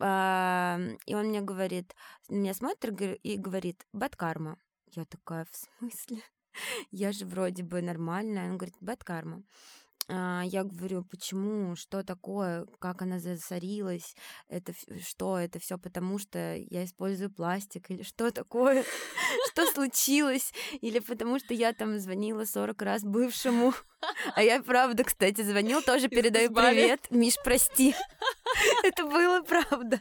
[0.00, 1.94] а, и он мне говорит,
[2.28, 4.58] меня смотрит и говор- и говорит, бад карма.
[4.92, 6.22] Я такая, в смысле?
[6.90, 8.50] Я же вроде бы нормальная.
[8.50, 9.42] Он говорит, бад карма.
[9.42, 14.14] А, Я говорю, почему, что такое, как она засорилась,
[14.48, 14.72] это
[15.04, 18.84] что, это все потому, что я использую пластик, или что такое,
[19.50, 23.74] что случилось, или потому что я там звонила 40 раз бывшему,
[24.36, 27.92] а я правда, кстати, звонил, тоже передаю привет, Миш, прости,
[28.84, 30.00] это было правда.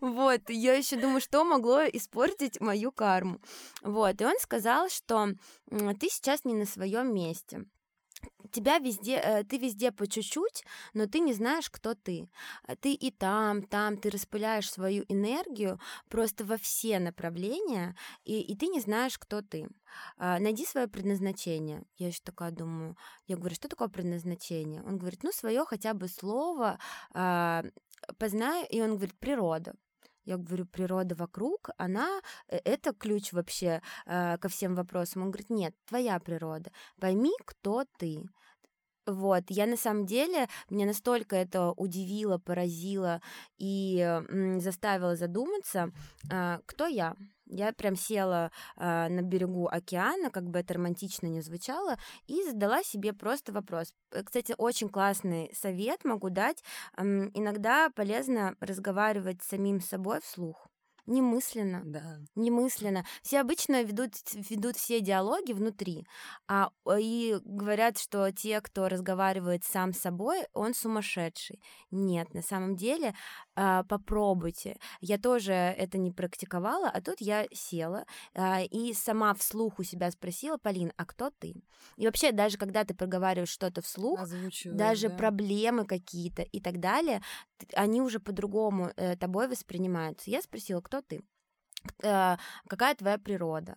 [0.00, 3.40] Вот, я еще думаю, что могло испортить мою карму.
[3.82, 5.28] Вот, и он сказал, что
[5.68, 7.66] ты сейчас не на своем месте
[8.50, 12.28] тебя везде, э, ты везде по чуть-чуть, но ты не знаешь, кто ты.
[12.66, 18.56] А Ты и там, там, ты распыляешь свою энергию просто во все направления, и, и
[18.56, 19.68] ты не знаешь, кто ты.
[20.16, 21.84] А, Найди свое предназначение.
[21.96, 24.82] Я еще такая думаю, я говорю, что такое предназначение?
[24.82, 26.78] Он говорит, ну, свое хотя бы слово
[27.12, 27.64] а,
[28.18, 29.74] познай, и он говорит, природа.
[30.28, 35.22] Я говорю, природа вокруг, она, э, это ключ вообще э, ко всем вопросам.
[35.22, 36.70] Он говорит, нет, твоя природа.
[37.00, 38.22] Пойми, кто ты.
[39.06, 43.22] Вот, я на самом деле, меня настолько это удивило, поразило
[43.56, 44.20] и
[44.58, 45.92] заставило задуматься,
[46.30, 47.16] а, кто я.
[47.50, 52.82] Я прям села а, на берегу океана, как бы это романтично не звучало, и задала
[52.82, 53.92] себе просто вопрос.
[54.12, 56.62] Э, Кстати, очень классный совет могу дать.
[56.96, 60.66] М, Иногда полезно разговаривать с самим собой вслух.
[61.06, 62.18] Немысленно Да.
[62.34, 63.02] немысленно.
[63.22, 64.12] Все обычно ведут,
[64.50, 66.06] ведут все диалоги внутри,
[66.46, 71.62] а э, и говорят, что те, кто разговаривает сам с собой, он сумасшедший.
[71.90, 73.14] Нет, на самом деле
[73.60, 74.76] а, попробуйте.
[75.00, 80.12] Я тоже это не практиковала, а тут я села а, и сама вслух у себя
[80.12, 81.56] спросила, Полин, а кто ты?
[81.96, 85.16] И вообще, даже когда ты проговариваешь что-то вслух, Озвучиваешь, даже да.
[85.16, 87.20] проблемы какие-то и так далее,
[87.74, 90.30] они уже по-другому э, тобой воспринимаются.
[90.30, 91.24] Я спросила, кто ты?
[92.02, 92.36] Э,
[92.68, 93.76] какая твоя природа?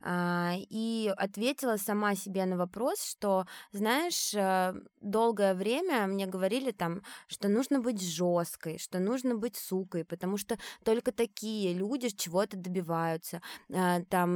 [0.00, 7.02] А, И ответила сама себе на вопрос, что, знаешь, э, долгое время мне говорили там,
[7.28, 13.40] что нужно быть жесткой, что нужно быть сукой, потому что только такие люди чего-то добиваются.
[13.70, 14.34] Э, Там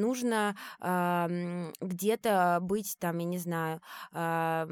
[0.00, 1.28] нужно а,
[1.80, 3.80] где-то быть там, я не знаю,
[4.12, 4.66] а,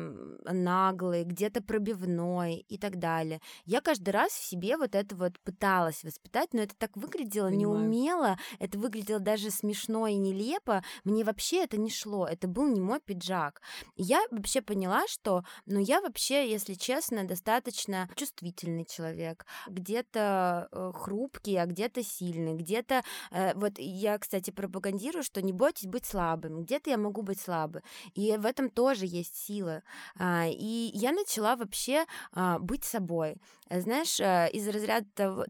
[0.45, 3.40] наглой, где-то пробивной и так далее.
[3.64, 7.88] Я каждый раз в себе вот это вот пыталась воспитать, но это так выглядело Понимаю.
[7.97, 10.83] Неумело, это выглядело даже смешно и нелепо.
[11.05, 13.61] Мне вообще это не шло, это был не мой пиджак.
[13.97, 21.57] Я вообще поняла, что, ну, я вообще, если честно, достаточно чувствительный человек, где-то э, хрупкий,
[21.57, 26.91] а где-то сильный, где-то, э, вот я, кстати, пропагандирую, что не бойтесь быть слабым, где-то
[26.91, 27.83] я могу быть слабой,
[28.15, 29.83] и в этом тоже есть сила.
[30.19, 33.37] А, И я начала вообще а, быть собой.
[33.69, 35.47] Э, Знаешь, э, из разряда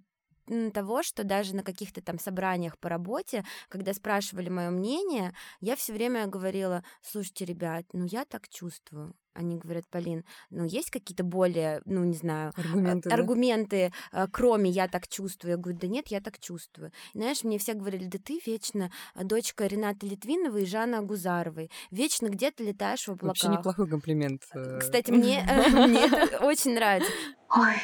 [0.72, 5.92] того, что даже на каких-то там собраниях по работе, когда спрашивали мое мнение, я все
[5.92, 9.14] время говорила, слушайте, ребят, ну я так чувствую.
[9.34, 13.14] Они говорят, Полин, ну есть какие-то более, ну не знаю, Аргументы, да?
[13.16, 15.50] аргументы, э, кроме я так чувствую.
[15.50, 16.90] Я говорю, да нет, я так чувствую.
[17.12, 21.70] И, знаешь, мне все говорили, да ты вечно э, дочка Ренаты Литвиновой и Жанны Агузаровой.
[21.90, 23.28] Вечно где-то летаешь в облаках.
[23.42, 24.42] Вообще неплохой комплимент.
[24.54, 24.78] э.
[24.80, 27.12] Кстати, мне, мне это очень нравится.
[27.50, 27.74] Ой,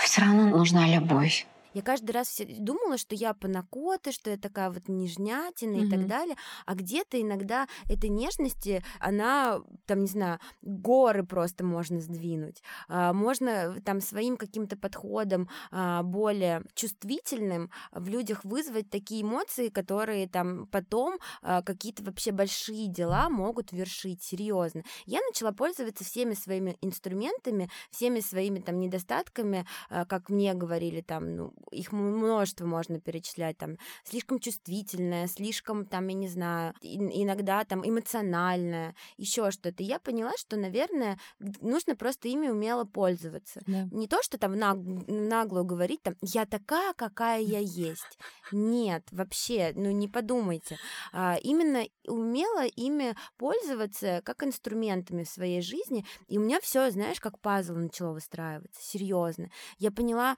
[0.00, 1.46] все равно нужна любовь.
[1.74, 6.36] Я каждый раз думала, что я панакота, что я такая вот нежнятина и так далее,
[6.66, 12.62] а где-то иногда этой нежности, она, там, не знаю, горы просто можно сдвинуть.
[12.88, 20.28] А, Можно там своим каким-то подходом а, более чувствительным в людях вызвать такие эмоции, которые
[20.28, 24.82] там потом а, какие-то вообще большие дела могут вершить, серьезно.
[25.06, 31.54] Я начала пользоваться всеми своими инструментами, всеми своими там недостатками, как мне говорили там, ну,
[31.70, 38.94] их множество можно перечислять, там, слишком чувствительная, слишком, там, я не знаю, иногда там эмоциональная,
[39.16, 39.82] еще что-то.
[39.82, 41.18] Я поняла, что, наверное,
[41.60, 43.60] нужно просто ими умело пользоваться.
[43.66, 43.88] Да.
[43.92, 48.18] Не то, что там наг- нагло говорить, там, я такая, какая я есть.
[48.50, 50.78] Нет, вообще, ну не подумайте.
[51.12, 56.04] А, именно умело ими пользоваться как инструментами в своей жизни.
[56.28, 58.80] И у меня все, знаешь, как пазл начало выстраиваться.
[58.82, 59.50] Серьезно.
[59.78, 60.36] Я поняла,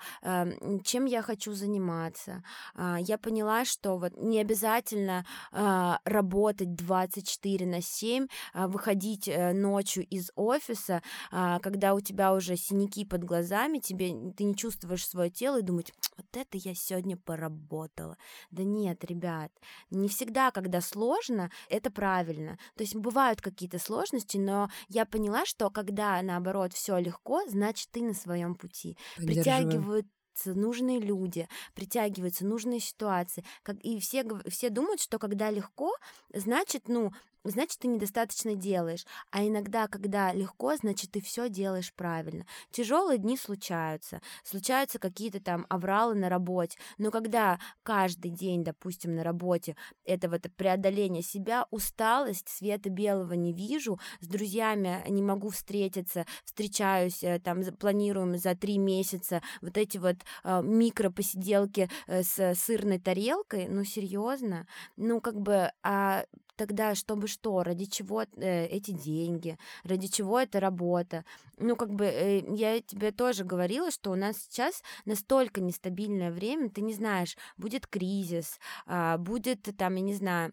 [0.85, 2.43] чем я хочу заниматься.
[2.75, 9.53] А, я поняла, что вот не обязательно а, работать 24 на 7, а, выходить э,
[9.53, 15.31] ночью из офиса, когда у тебя уже синяки под глазами, тебе ты не чувствуешь свое
[15.31, 18.17] тело и думать, вот это я сегодня поработала.
[18.51, 19.53] Да нет, ребят,
[19.91, 22.59] не всегда, когда сложно, это правильно.
[22.77, 28.03] То есть бывают какие-то сложности, но я поняла, что когда наоборот все легко, значит ты
[28.03, 28.97] на своем пути.
[29.17, 30.07] Притягивают
[30.45, 33.45] нужные люди, притягиваются нужные ситуации.
[33.63, 35.97] Как, и все, все думают, что когда легко,
[36.33, 37.13] значит, ну,
[37.51, 39.07] значит, ты недостаточно делаешь.
[39.31, 42.47] А иногда, когда легко, значит, ты все делаешь правильно.
[42.71, 46.79] Тяжелые дни случаются, случаются какие-то там авралы на работе.
[46.99, 53.53] Но когда каждый день, допустим, на работе это вот преодоление себя, усталость, света белого не
[53.53, 59.99] вижу, с друзьями не могу встретиться, встречаюсь, э, там планируем за три месяца вот эти
[59.99, 66.25] вот э, микропосиделки э, с сырной тарелкой, ну серьезно, ну как бы, а
[66.57, 71.25] тогда чтобы что, ради чего э, эти деньги, ради чего эта работа.
[71.59, 76.71] Ну, как бы э, я тебе тоже говорила, что у нас сейчас настолько нестабильное время,
[76.71, 80.53] ты не знаешь, будет кризис, э, будет там, я не знаю,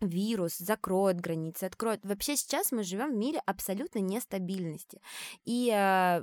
[0.00, 2.04] вирус закроет границы, откроет.
[2.04, 5.00] Вообще сейчас мы живем в мире абсолютной нестабильности.
[5.44, 6.22] И э,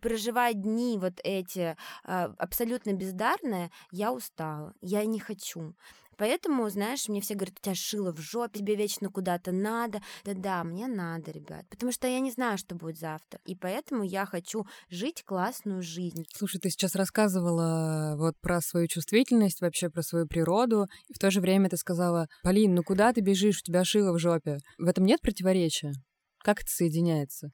[0.00, 5.74] проживая дни вот эти э, абсолютно бездарные, я устала, я не хочу.
[6.20, 10.02] Поэтому, знаешь, мне все говорят, у тебя шило в жопе, тебе вечно куда-то надо.
[10.22, 13.40] Да-да, мне надо, ребят, потому что я не знаю, что будет завтра.
[13.46, 16.26] И поэтому я хочу жить классную жизнь.
[16.36, 21.30] Слушай, ты сейчас рассказывала вот про свою чувствительность, вообще про свою природу, и в то
[21.30, 24.58] же время ты сказала, Полин, ну куда ты бежишь, у тебя шило в жопе.
[24.76, 25.94] В этом нет противоречия?
[26.44, 27.48] Как это соединяется?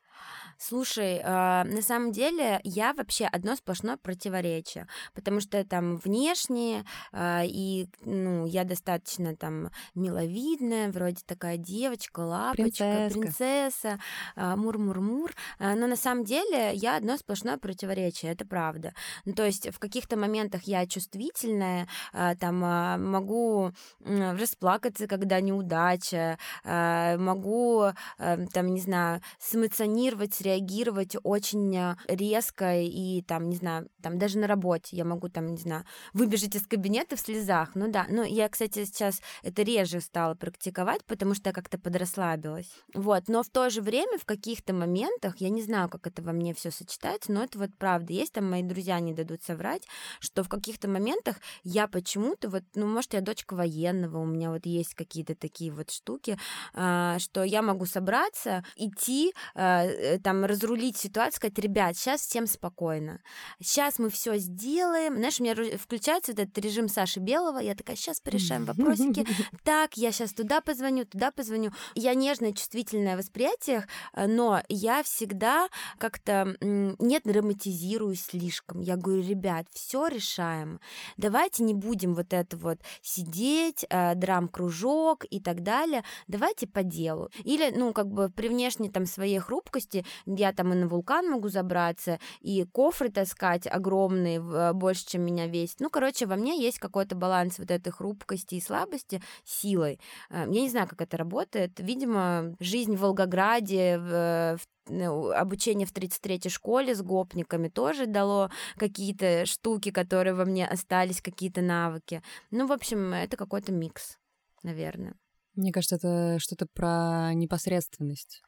[0.58, 7.42] Слушай, э, на самом деле я вообще одно сплошное противоречие, потому что там внешне э,
[7.46, 13.20] и ну я достаточно там миловидная, вроде такая девочка, лапочка, Принцесска.
[13.20, 13.98] принцесса,
[14.34, 18.94] э, мур-мур-мур, э, но на самом деле я одно сплошное противоречие, это правда.
[19.26, 25.40] Ну то есть в каких-то моментах я чувствительная, э, там э, могу э, расплакаться, когда
[25.40, 27.84] неудача, э, могу
[28.18, 34.18] э, там не знаю сэмоционировать среагировать, среагировать очень э, резко и там, не знаю, там
[34.18, 37.70] даже на работе я могу там, не знаю, выбежать из кабинета в слезах.
[37.74, 42.70] Ну да, но я, кстати, сейчас это реже стала практиковать, потому что я как-то подрасслабилась.
[42.94, 46.32] Вот, но в то же время в каких-то моментах, я не знаю, как это во
[46.32, 48.12] мне все сочетается, но это вот правда.
[48.12, 49.82] Есть там мои друзья не дадут соврать,
[50.20, 54.66] что в каких-то моментах я почему-то вот, ну, может, я дочка военного, у меня вот
[54.66, 56.38] есть какие-то такие вот штуки,
[56.74, 59.86] а, что я могу собраться, идти, Э,
[60.22, 63.20] там разрулить ситуацию, сказать, ребят, сейчас всем спокойно,
[63.60, 65.16] сейчас мы все сделаем.
[65.16, 69.26] Знаешь, у меня включается вот этот режим Саши Белого, я такая, сейчас порешаем вопросики,
[69.64, 71.70] так, я сейчас туда позвоню, туда позвоню.
[71.94, 78.80] Я нежная, чувствительная в восприятиях, э, но я всегда как-то не драматизирую слишком.
[78.80, 80.80] Я говорю, ребят, все решаем.
[81.16, 86.04] Давайте не будем вот это вот сидеть, э, драм-кружок и так далее.
[86.28, 87.30] Давайте по делу.
[87.44, 91.30] Или, ну, как бы при внешней там своей хрупкости скорости, я там и на вулкан
[91.30, 95.80] могу забраться, и кофры таскать огромные, э, больше, чем меня весит.
[95.80, 100.00] Ну, короче, во мне есть какой-то баланс вот этой хрупкости и слабости силой.
[100.30, 101.78] Э, я не знаю, как это работает.
[101.78, 109.44] Видимо, жизнь в Волгограде, в ну, обучение в 33-й школе с гопниками тоже дало какие-то
[109.44, 112.22] штуки, которые во мне остались, какие-то навыки.
[112.52, 114.16] Ну, в общем, это какой-то микс,
[114.62, 115.14] наверное.
[115.56, 118.42] Мне кажется, это что-то про непосредственность.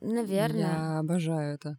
[0.00, 0.60] Наверное.
[0.60, 1.78] Я обожаю это.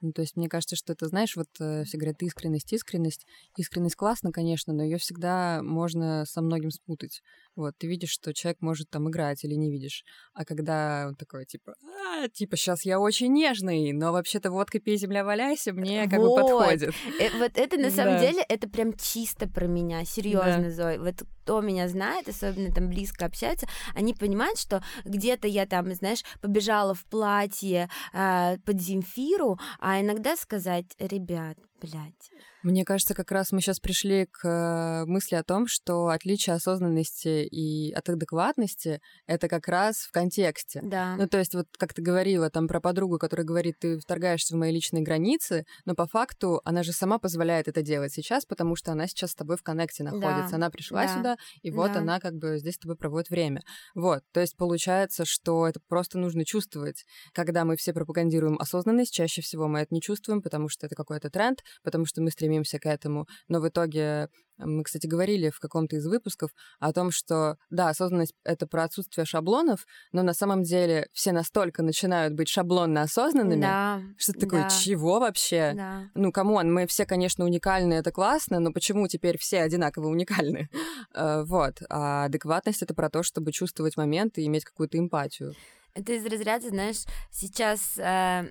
[0.00, 3.26] Ну, то есть мне кажется, что это, знаешь, вот э, все говорят искренность, искренность.
[3.56, 7.20] Искренность классно, конечно, но ее всегда можно со многим спутать.
[7.56, 10.04] Вот, ты видишь, что человек может там играть или не видишь.
[10.34, 14.96] А когда он такой, типа, а, типа, сейчас я очень нежный, но вообще-то водка пей,
[14.96, 16.36] земля валяйся, мне как вот.
[16.36, 16.94] бы подходит.
[17.20, 18.20] Э, вот это на самом да.
[18.20, 20.70] деле, это прям чисто про меня, серьезно, да.
[20.70, 20.98] Зой.
[20.98, 26.22] Вот кто меня знает, особенно там близко общается, они понимают, что где-то я там, знаешь,
[26.42, 32.30] побежала в платье э, под Земфиру, а иногда сказать, ребят, Блять.
[32.64, 37.46] Мне кажется, как раз мы сейчас пришли к э, мысли о том, что отличие осознанности
[37.46, 40.80] и от адекватности— это как раз в контексте.
[40.82, 41.14] Да.
[41.16, 44.58] Ну, то есть вот как ты говорила там про подругу, которая говорит, ты вторгаешься в
[44.58, 48.90] мои личные границы, но по факту она же сама позволяет это делать сейчас, потому что
[48.90, 50.50] она сейчас с тобой в коннекте находится.
[50.50, 52.00] Да, Она пришла да, сюда, и вот да.
[52.00, 53.62] она как бы здесь с тобой проводит время.
[53.94, 57.04] Вот, то есть получается, что это просто нужно чувствовать.
[57.32, 61.30] Когда мы все пропагандируем осознанность, чаще всего мы это не чувствуем, потому что это какой-то
[61.30, 63.26] тренд, потому что мы стремимся к этому.
[63.48, 64.28] Но в итоге
[64.58, 66.50] мы, кстати, говорили в каком-то из выпусков
[66.80, 71.82] о том, что, да, осознанность— это про отсутствие шаблонов, но на самом деле все настолько
[71.82, 74.02] начинают быть шаблонно осознанными, Да.
[74.16, 75.72] что ты такой, да, чего вообще?
[75.76, 76.10] Да.
[76.14, 80.68] Ну, come on, мы все, конечно, уникальны, это классно, но почему теперь все одинаково уникальны?
[81.14, 81.80] Э, Вот.
[81.88, 85.54] А адекватность— это про то, чтобы чувствовать момент и иметь какую-то эмпатию.
[85.98, 86.98] Это из разряда, знаешь,
[87.32, 88.44] сейчас э,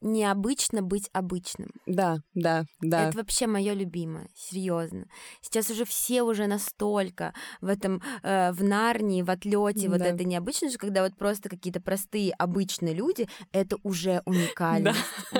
[0.00, 1.70] необычно быть обычным.
[1.86, 3.08] Да, да, да.
[3.08, 5.06] Это вообще мое любимое, серьезно.
[5.40, 10.06] Сейчас уже все уже настолько в этом, э, в Нарнии, в отлете вот Да.
[10.06, 14.98] этой необычности, когда вот просто какие-то простые обычные люди, это уже уникальность.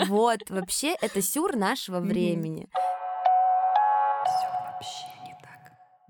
[0.09, 2.69] Вот, вообще, это сюр нашего времени.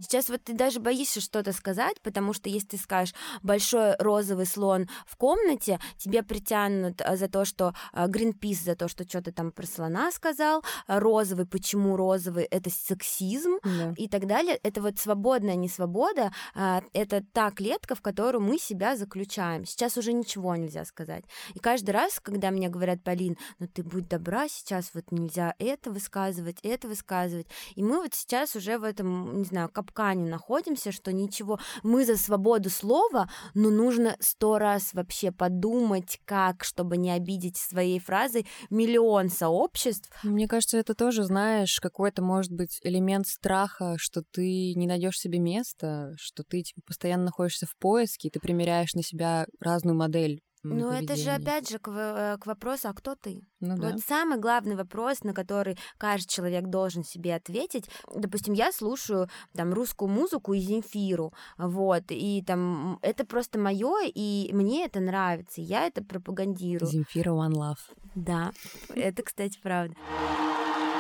[0.01, 4.89] Сейчас вот ты даже боишься что-то сказать, потому что если ты скажешь большой розовый слон
[5.07, 9.67] в комнате, тебе притянут а, за то, что Гринпис за то, что что-то там про
[9.67, 13.95] слона сказал, а розовый, почему розовый, это сексизм Да.
[13.97, 14.59] и так далее.
[14.63, 19.65] Это вот свободная несвобода, а, это та клетка, в которую мы себя заключаем.
[19.65, 21.25] Сейчас уже ничего нельзя сказать.
[21.55, 25.91] И каждый раз, когда мне говорят, Полин, ну ты будь добра, сейчас вот нельзя это
[25.91, 27.47] высказывать, это высказывать.
[27.75, 32.17] И мы вот сейчас уже в этом, не знаю, капкане находимся, что ничего, мы за
[32.17, 39.31] свободу слова, но нужно сто раз вообще подумать, как, чтобы не обидеть своей фразой миллион
[39.31, 40.11] сообществ.
[40.23, 45.39] Мне кажется, это тоже, знаешь, какой-то, может быть, элемент страха, что ты не найдешь себе
[45.39, 50.41] места, что ты типа, постоянно находишься в поиске, и ты примеряешь на себя разную модель.
[50.65, 53.43] Но это же опять же к, в- к вопросу, а кто ты?
[53.61, 53.93] Ну да.
[53.93, 57.89] Вот самый главный вопрос, на который каждый человек должен себе ответить.
[58.15, 64.51] Допустим, я слушаю там русскую музыку и Земфиру, вот, и там это просто мое, и
[64.53, 66.91] мне это нравится, я это пропагандирую.
[66.91, 67.79] Земфира One Love.
[68.15, 68.53] Да,
[68.95, 69.95] это, кстати, правда.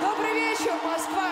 [0.00, 1.27] Добрый вечер, Москва!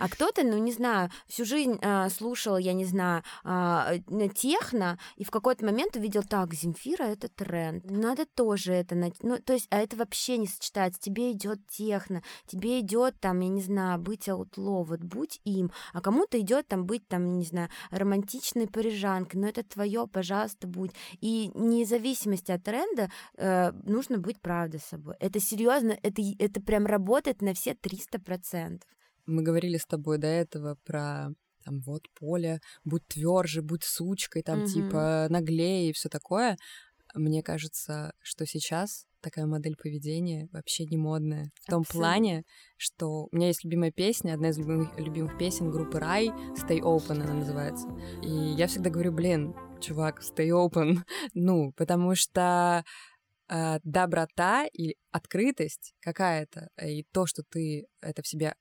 [0.00, 3.98] А кто-то, ну не знаю, всю жизнь а, слушал, я не знаю, э,
[4.34, 9.52] техно, и в какой-то момент увидел, так, Земфира это тренд, надо тоже это, ну то
[9.52, 11.00] есть, а это вообще не сочетается.
[11.00, 16.00] Тебе идет техно, тебе идет там, я не знаю, быть аутло, вот будь им, а
[16.00, 20.92] кому-то идет там быть там, не знаю, романтичной парижанкой, но это твое, пожалуйста, будь.
[21.20, 25.16] И независимости от тренда э, нужно быть правдой собой.
[25.20, 28.82] Это серьезно, это это прям работает на все 300%.
[29.30, 31.28] Мы говорили с тобой до этого про
[31.64, 34.66] там вот поле, будь тверже, будь сучкой, там Мгм.
[34.66, 36.56] типа наглее и все такое.
[37.14, 41.50] Мне кажется, что сейчас такая модель поведения вообще не модная.
[41.62, 42.00] В том Абсолютно.
[42.00, 42.44] плане,
[42.76, 47.22] что у меня есть любимая песня, одна из любимых, любимых песен группы Рай, Stay Open
[47.22, 47.88] она называется.
[48.22, 50.98] И я всегда говорю, блин, чувак, stay open.
[51.34, 52.84] ну, потому что
[53.48, 58.54] э, доброта и открытость какая-то, и то, что ты это в себе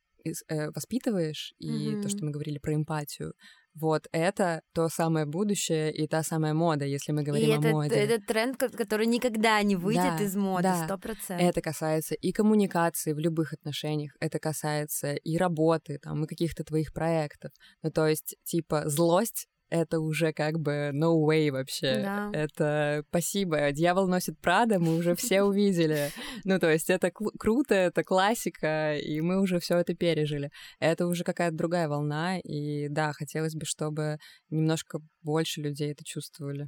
[0.73, 2.01] воспитываешь, и Мгм.
[2.01, 3.33] то, что мы говорили про эмпатию,
[3.75, 7.69] вот это то самое будущее и та самая мода, если мы говорим и о это,
[7.69, 7.95] моде.
[7.95, 10.85] это тренд, ко- который никогда не выйдет Да, из моды, да.
[10.85, 11.47] сто процентов.
[11.47, 16.93] Это касается и коммуникации в любых отношениях, это касается и работы, там, и каких-то твоих
[16.93, 17.51] проектов.
[17.83, 22.01] Ну, то есть, типа, злость это уже как бы no way вообще.
[22.01, 22.31] Да.
[22.33, 23.71] Это спасибо.
[23.71, 26.09] Дьявол носит Прада, мы уже все увидели.
[26.43, 30.51] Ну, то есть это круто, это классика, и мы уже все это пережили.
[30.79, 34.17] Это уже какая-то другая волна, и да, хотелось бы, чтобы
[34.49, 36.67] немножко больше людей это чувствовали.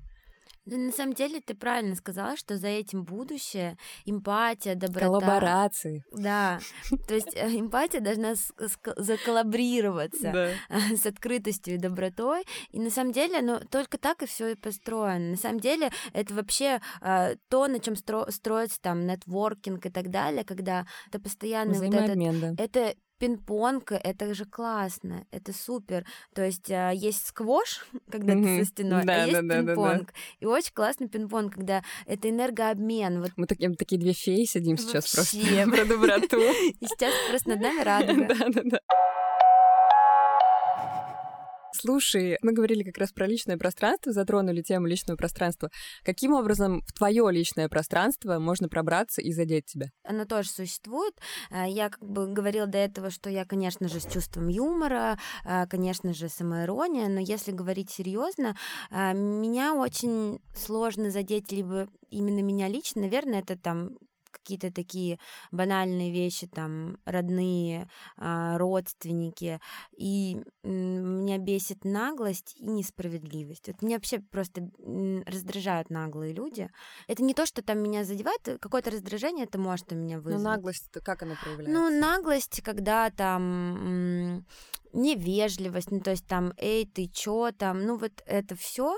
[0.65, 5.05] Да, на самом деле ты правильно сказала, что за этим будущее, эмпатия, доброта.
[5.07, 6.03] Коллаборации.
[6.11, 6.59] Да,
[7.07, 10.51] то есть э, эмпатия должна ск- заколлабрироваться Да.
[10.95, 12.43] с открытостью и добротой.
[12.71, 15.31] И на самом деле, ну, только так и все и построено.
[15.31, 20.43] На самом деле, это вообще э, то, на чем строится там нетворкинг и так далее,
[20.43, 22.17] когда это постоянно вот этот
[22.55, 22.63] да.
[22.63, 26.05] Это пинг-понг, это же классно, это супер.
[26.33, 28.59] То есть а, есть сквош, когда ты Мгм.
[28.59, 29.73] со стеной, Да, а есть да, да, да, да.
[29.75, 30.13] пинг-понг.
[30.39, 33.21] И очень классный пинг-понг, когда это энергообмен.
[33.21, 35.37] Вот Мы такие, такие две феи сидим сейчас просто
[35.71, 36.41] про доброту.
[36.79, 38.27] и сейчас просто над нами радуга.
[38.27, 38.79] Да, да, да.
[41.73, 45.69] Слушай, мы говорили как раз про личное пространство, затронули тему личного пространства.
[46.03, 49.87] Каким образом в твое личное пространство можно пробраться и задеть тебя?
[50.03, 51.13] Оно тоже существует.
[51.49, 55.65] А, Я как бы говорила до этого, что я, конечно же, с чувством юмора, а,
[55.67, 58.55] конечно же, самоирония, но если говорить серьезно,
[58.89, 63.91] а, меня очень сложно задеть либо именно меня лично, наверное, это там
[64.41, 65.19] какие-то такие
[65.51, 67.87] банальные вещи, там, родные,
[68.17, 69.59] а, родственники.
[69.97, 73.67] И меня бесит наглость и несправедливость.
[73.67, 74.69] Вот меня вообще просто
[75.25, 76.69] раздражают наглые люди.
[77.07, 80.23] Это не то, что там меня задевает, э, какое-то раздражение это может у меня Ну,
[80.23, 80.43] вызвать.
[80.43, 81.73] наглость, как она проявляется?
[81.73, 84.45] Ну, наглость, когда там
[84.93, 88.97] невежливость, ну, то есть там, эй, ты чё там, ну, вот это все,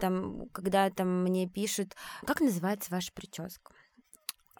[0.00, 1.94] там, когда там мне пишут,
[2.26, 3.72] как называется ваша прическа?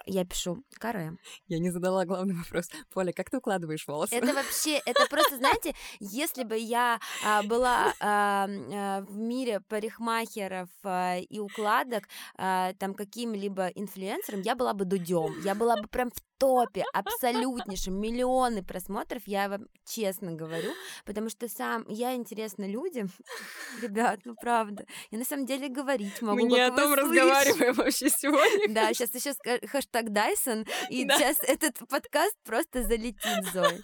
[0.07, 1.17] Я пишу, каре.
[1.49, 2.69] Я не задала главный вопрос.
[2.93, 4.15] Поля, как ты укладываешь волосы?
[4.15, 10.69] Это вообще, это просто, знаете, если бы я а, была а, а, в мире парикмахеров
[10.85, 16.11] а, и укладок а, там каким-либо инфлюенсером, я была бы дудем, я была бы прям
[16.11, 20.73] в топе, абсолютнейшем, миллионы просмотров, я вам честно говорю,
[21.05, 23.11] потому что сам я интересна людям,
[23.83, 28.09] ребят, ну правда, я на самом деле говорить могу, Мы не о том разговариваем вообще
[28.09, 28.75] сегодня.
[28.75, 29.35] Да, сейчас еще
[29.69, 33.83] хэштег Дайсон, и сейчас этот подкаст просто залетит, Зой.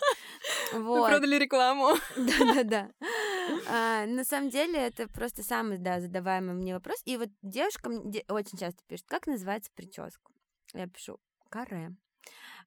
[0.72, 1.08] Вот.
[1.08, 1.94] продали рекламу.
[2.16, 2.90] Да-да-да.
[3.68, 7.02] А, На самом деле это просто самый, да, задаваемый мне вопрос.
[7.04, 10.32] И вот девушка мне очень часто пишет, как называется прическа?
[10.72, 11.18] Я пишу,
[11.50, 11.94] каре.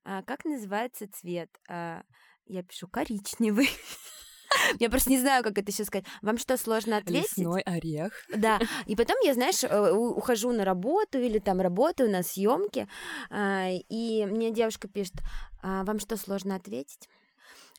[0.04, 1.50] «А Как называется цвет?
[1.70, 2.04] А,
[2.46, 3.70] Я пишу, коричневый.
[4.80, 6.06] Я просто не знаю, как это еще сказать.
[6.24, 7.38] Вам что, сложно ответить?
[7.38, 8.14] Лесной орех.
[8.36, 12.88] Да, и потом я, знаешь, э, ухожу на работу или там работаю на съемке,
[13.32, 15.14] и мне девушка пишет,
[15.62, 17.08] «А вам что, сложно ответить?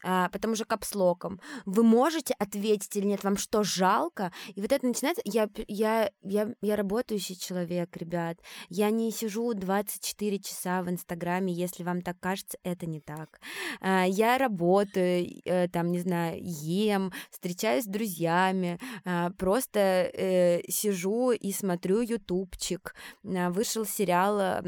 [0.03, 1.40] А, потому что капслоком.
[1.66, 3.24] Вы можете ответить или нет?
[3.24, 4.32] Вам что, жалко?
[4.55, 5.22] И вот это начинается...
[5.24, 8.38] Я, я, я, я работающий человек, ребят.
[8.68, 13.40] Я не сижу 24 часа в Инстаграме, если вам так кажется, это не так.
[13.80, 21.32] А, Я работаю, э, там, не знаю, ем, встречаюсь с друзьями, а, просто э, сижу
[21.32, 22.94] и смотрю ютубчик.
[23.24, 24.62] А, Вышел сериал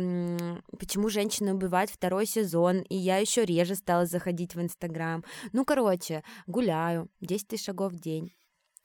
[0.78, 5.21] «Почему женщины убивают» второй сезон, и я еще реже стала заходить в Инстаграм.
[5.52, 8.32] Ну, короче, гуляю, 10 тысяч шагов в день.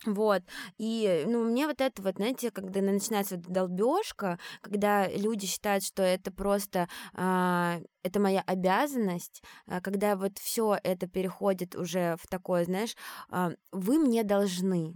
[0.06, 0.42] Вот.
[0.78, 6.02] И, ну, мне вот это вот, знаете, когда начинается вот долбежка, когда люди считают, что
[6.02, 12.64] это просто а, это моя обязанность, а, когда вот все это переходит уже в такое,
[12.64, 12.94] знаешь,
[13.28, 14.94] а, вы мне должны.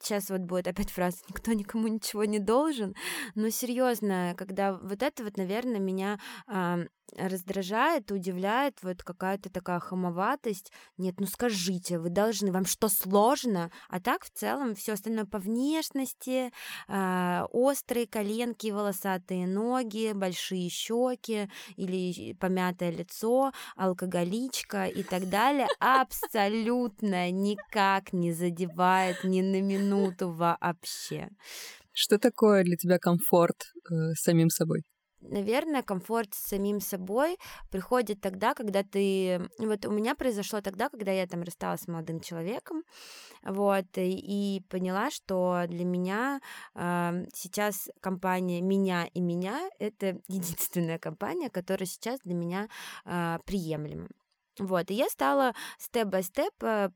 [0.00, 2.94] Сейчас вот будет опять фраза «никто никому ничего не должен»,
[3.34, 6.78] но серьезно, когда вот это вот, наверное, меня а,
[7.16, 10.72] раздражает, удивляет, вот какая-то такая хамоватость.
[10.98, 13.70] Нет, ну скажите, вы должны, вам что, сложно?
[13.88, 16.52] А так в целом все остальное по внешности,
[16.86, 27.30] а, острые коленки, волосатые ноги, большие щеки или помятое лицо, алкоголичка и так далее абсолютно
[27.30, 29.87] никак не задевает ни на минуту
[30.20, 31.28] вообще.
[31.92, 34.82] Что такое для тебя комфорт э, с самим собой?
[35.20, 37.38] Наверное, комфорт с самим собой
[37.70, 39.40] приходит тогда, когда ты...
[39.58, 42.84] Вот у меня произошло тогда, когда я там рассталась с молодым человеком,
[43.42, 46.40] вот, и, и поняла, что для меня
[46.74, 52.68] э, сейчас компания «Меня и меня»— это единственная компания, которая сейчас для меня
[53.04, 54.08] э, приемлема.
[54.60, 56.90] Вот, и я стала степ-бай-степ э,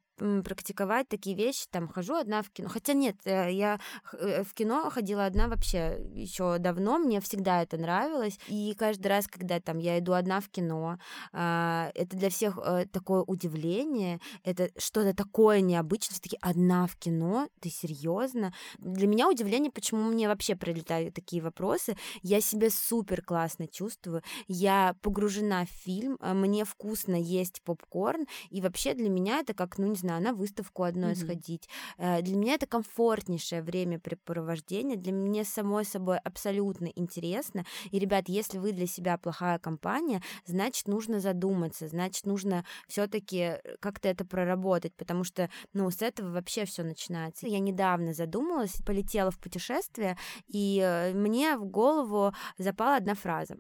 [0.45, 3.81] практиковать такие вещи, там, хожу одна в кино, хотя нет, э, я
[4.13, 9.27] э, в кино ходила одна вообще еще давно, мне всегда это нравилось, и каждый раз,
[9.27, 10.99] когда там я иду одна в кино,
[11.33, 16.97] а, это для всех э, такое удивление, это что-то такое необычное, все таки одна в
[16.97, 18.53] кино, ты серьезно?
[18.79, 24.95] Для меня удивление, почему мне вообще прилетают такие вопросы, я себя супер классно чувствую, я
[25.03, 29.97] погружена в фильм, мне вкусно есть попкорн, и вообще для меня это как, ну не
[29.97, 31.21] знаю, на выставку одной Мгм.
[31.21, 31.69] сходить.
[31.99, 37.65] Э, Для меня это комфортнейшее времяпрепровождение, для меня самой собой абсолютно интересно.
[37.91, 44.09] И, ребят, если вы для себя плохая компания, значит, нужно задуматься, значит, нужно все-таки как-то
[44.09, 47.47] это проработать, потому что, ну, с этого вообще все начинается.
[47.47, 50.17] Я недавно задумалась, полетела в путешествие,
[50.49, 53.57] и э, мне в голову запала одна фраза.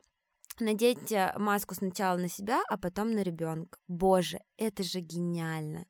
[0.60, 3.78] Надеть э, маску сначала на себя, а потом на ребенка.
[3.88, 5.86] Боже, это же гениально.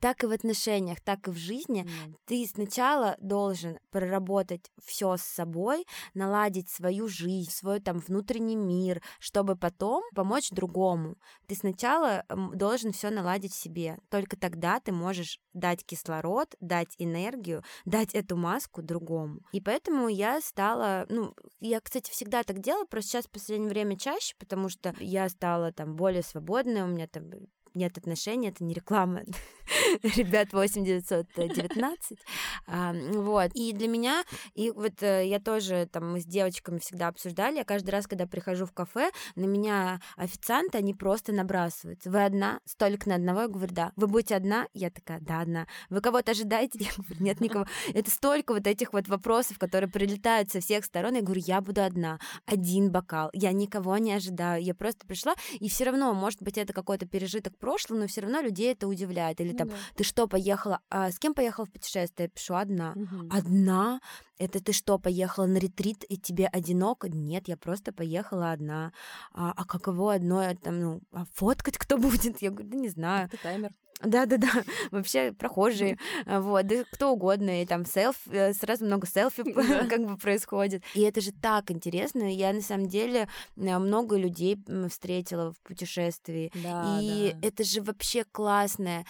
[0.00, 1.82] Так и в отношениях, так и в жизни.
[1.82, 2.16] Мгм.
[2.26, 5.84] Ты сначала должен проработать все с собой,
[6.14, 11.16] наладить свою жизнь, свой там внутренний мир, чтобы потом помочь другому.
[11.46, 13.98] Ты сначала должен все наладить себе.
[14.08, 19.40] Только тогда ты можешь дать кислород, дать энергию, дать эту маску другому.
[19.52, 23.96] И поэтому я стала, ну, я, кстати, всегда так делала, просто сейчас в последнее время
[24.02, 27.30] чаще, потому что я стала там более свободной, у меня там
[27.74, 29.22] нет отношений, это не реклама
[30.02, 32.18] ребят 8919.
[32.66, 33.50] А, Вот.
[33.54, 37.64] И для меня, и вот э, я тоже там мы с девочками всегда обсуждали, я
[37.64, 42.10] каждый раз, когда прихожу в кафе, на меня официанты, они просто набрасываются.
[42.10, 42.60] Вы одна?
[42.64, 43.42] Столик на одного?
[43.42, 43.92] Я говорю, да.
[43.96, 44.66] Вы будете одна?
[44.74, 45.66] Я такая, да, одна.
[45.90, 46.78] Вы кого-то ожидаете?
[46.82, 47.66] Я говорю, нет никого.
[47.94, 51.14] Это столько вот этих вот вопросов, которые прилетают со всех сторон.
[51.14, 52.18] Я говорю, я буду одна.
[52.46, 53.30] Один бокал.
[53.32, 54.62] Я никого не ожидаю.
[54.62, 58.40] Я просто пришла, и все равно, может быть, это какой-то пережиток прошлого, но все равно
[58.42, 59.40] людей это удивляет.
[59.40, 59.74] Или Ну там, да.
[59.96, 60.80] ты что, поехала?
[60.90, 62.26] А с кем поехала в путешествие?
[62.26, 62.92] Я пишу, одна.
[62.96, 63.28] Мгм.
[63.30, 64.00] Одна?
[64.38, 67.08] Это ты что, поехала на ретрит, и тебе одиноко?
[67.08, 68.92] Нет, я просто поехала одна.
[69.32, 72.42] А, а каково одно, там, ну, а фоткать кто будет?
[72.42, 73.28] Я говорю, да не знаю.
[73.28, 73.70] Это таймер.
[74.04, 74.48] Да-да-да,
[74.90, 79.42] вообще прохожие, а, вот, да кто угодно, и там селф, э, сразу много селфи
[79.88, 80.82] как бы происходит.
[80.94, 86.50] И это же так интересно, я на самом деле э, много людей встретила в путешествии,
[86.62, 87.48] Да, и да.
[87.48, 89.04] это же вообще классное.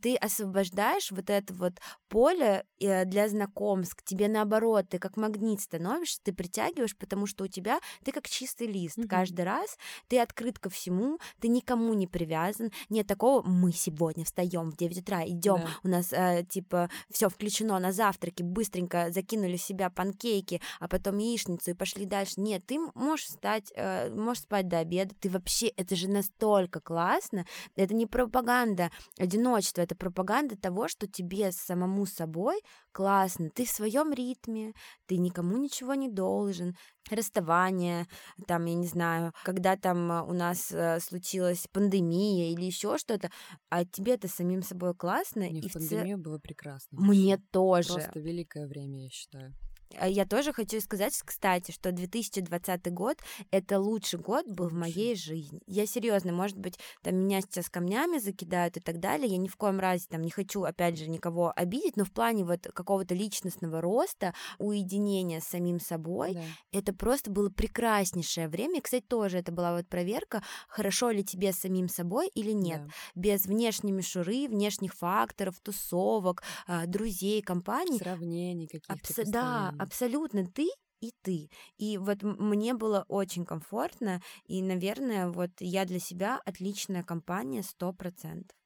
[0.00, 1.74] Ты освобождаешь вот это вот
[2.08, 4.02] поле э, для знакомств.
[4.04, 8.66] Тебе наоборот, ты как магнит становишься, ты притягиваешь, потому что у тебя ты как чистый
[8.66, 8.98] лист.
[9.08, 9.76] Каждый раз
[10.08, 12.70] ты открыт ко всему, ты никому не привязан.
[12.88, 15.68] Нет такого, мы сегодня встаем в 9 утра, идем, Да.
[15.82, 21.18] у нас э, типа все включено на завтраки, быстренько закинули в себя панкейки, а потом
[21.18, 22.34] яичницу и пошли дальше.
[22.36, 25.14] Нет, ты можешь встать, э, можешь спать до обеда.
[25.20, 27.46] Ты вообще, это же настолько классно.
[27.76, 32.60] Это не пропаганда одиночества, это пропаганда того, что тебе самому собой
[32.98, 33.48] классно.
[33.50, 34.72] Ты в своем ритме,
[35.06, 36.74] ты никому ничего не должен.
[37.08, 38.08] Расставание,
[38.48, 43.30] там, я не знаю, когда там э, у нас э, случилась пандемия или еще что-то,
[43.70, 45.48] а тебе-то самим собой классно.
[45.48, 47.00] Не, и в пандемию было прекрасно.
[47.00, 47.94] Мне тоже.
[47.94, 49.54] Просто великое время, я считаю.
[49.96, 53.18] А Я тоже хочу сказать, кстати, что 2020 год
[53.50, 55.60] это лучший год был в моей жизни.
[55.66, 59.28] Я серьезно, может быть, там меня сейчас камнями закидают и так далее.
[59.28, 62.44] Я ни в коем разе там не хочу, опять же, никого обидеть, но в плане
[62.44, 66.42] вот какого-то личностного роста, уединения с самим собой, Да.
[66.72, 68.78] это просто было прекраснейшее время.
[68.78, 72.82] И, кстати, тоже это была вот проверка, хорошо ли тебе с самим собой или нет.
[72.84, 72.92] Да.
[73.14, 77.98] Без внешней мишуры, внешних факторов, тусовок, а, друзей, компаний.
[77.98, 78.92] Сравнений каких-то.
[78.94, 79.74] Абсо- да.
[79.78, 80.68] Абсолютно ты
[81.00, 81.50] и ты.
[81.78, 87.92] И вот мне было очень комфортно, и, наверное, вот я для себя отличная компания сто
[87.92, 88.57] процентов.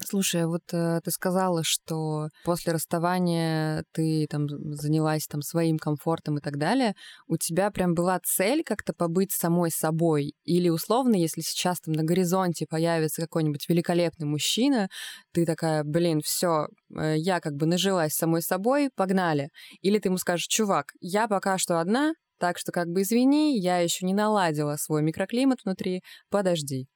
[0.00, 6.38] Слушай, а вот э, ты сказала, что после расставания ты там занялась там своим комфортом
[6.38, 6.94] и так далее.
[7.26, 10.32] У тебя прям была цель как-то побыть самой собой?
[10.44, 14.88] Или условно, если сейчас там на горизонте появится какой-нибудь великолепный мужчина,
[15.32, 19.50] ты такая, блин, все, я как бы нажилась самой собой, погнали.
[19.82, 23.78] Или ты ему скажешь, чувак, я пока что одна, так что как бы извини, я
[23.78, 26.86] еще не наладила свой микроклимат внутри, подожди.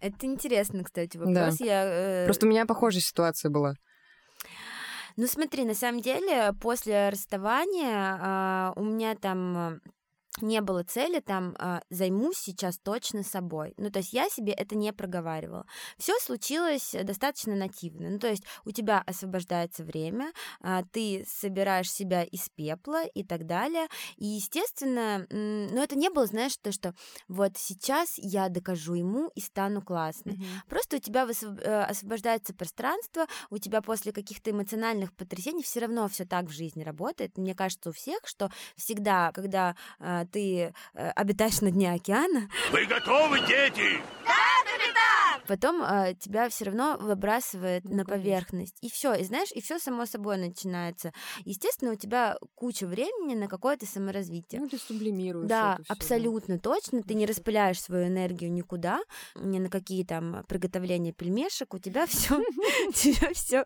[0.00, 1.60] Это интересно, кстати, вопрос.
[1.60, 3.74] Я, э, Просто у меня похожая ситуация была.
[5.16, 9.78] Ну смотри, на самом деле, после расставания а, у меня там а,
[10.40, 13.74] не было цели, там, а, займусь сейчас точно собой.
[13.76, 15.66] Ну, то есть я себе это не проговаривала.
[15.98, 18.10] Все случилось достаточно нативно.
[18.10, 23.46] Ну, то есть у тебя освобождается время, а, ты собираешь себя из пепла и так
[23.46, 23.88] далее.
[24.16, 26.94] И, естественно, ну, это не было, знаешь, то, что
[27.28, 30.38] вот сейчас я докажу ему и стану классной.
[30.68, 36.24] Просто у тебя э, освобождается пространство, у тебя после каких-то эмоциональных потрясений все равно все
[36.24, 37.36] так в жизни работает.
[37.36, 42.86] Мне кажется, у всех, что всегда, когда э, ты э, обитаешь на дне океана, Вы
[42.86, 44.00] готовы, дети?
[45.50, 48.76] Потом э, тебя все равно выбрасывает Ну, на поверхность.
[48.82, 51.12] И все, и знаешь, и все само собой начинается.
[51.44, 54.60] Естественно, у тебя куча времени на какое-то саморазвитие.
[54.60, 57.02] Ну, ты сублимируешь Да, это всё, абсолютно точно.
[57.02, 59.00] Ты не распыляешь свою энергию никуда,
[59.34, 61.74] ни на какие там приготовления пельмешек.
[61.74, 62.38] У тебя все,
[62.88, 63.64] у тебя все,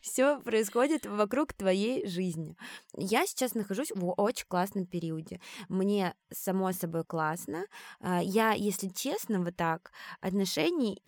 [0.00, 2.56] все происходит вокруг твоей жизни.
[2.96, 5.40] Я сейчас нахожусь в очень классном периоде.
[5.68, 7.66] Мне само собой классно.
[8.00, 11.00] А, Я, если честно, вот так отношений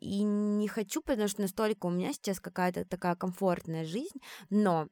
[0.00, 4.20] и не хочу, потому что настолько у меня сейчас какая-то такая комфортная жизнь,
[4.50, 4.88] но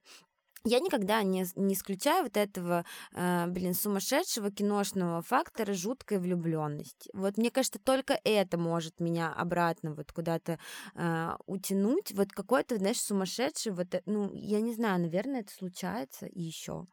[0.64, 2.84] я никогда не, не исключаю вот этого,
[3.14, 7.10] э, блин, сумасшедшего киношного фактора жуткой влюбленности.
[7.12, 10.58] Вот мне кажется, только это может меня обратно вот куда-то
[10.94, 12.12] э, утянуть.
[12.12, 16.86] Вот какой-то, знаешь, сумасшедший, вот, э, ну, я не знаю, наверное, это случается и еще.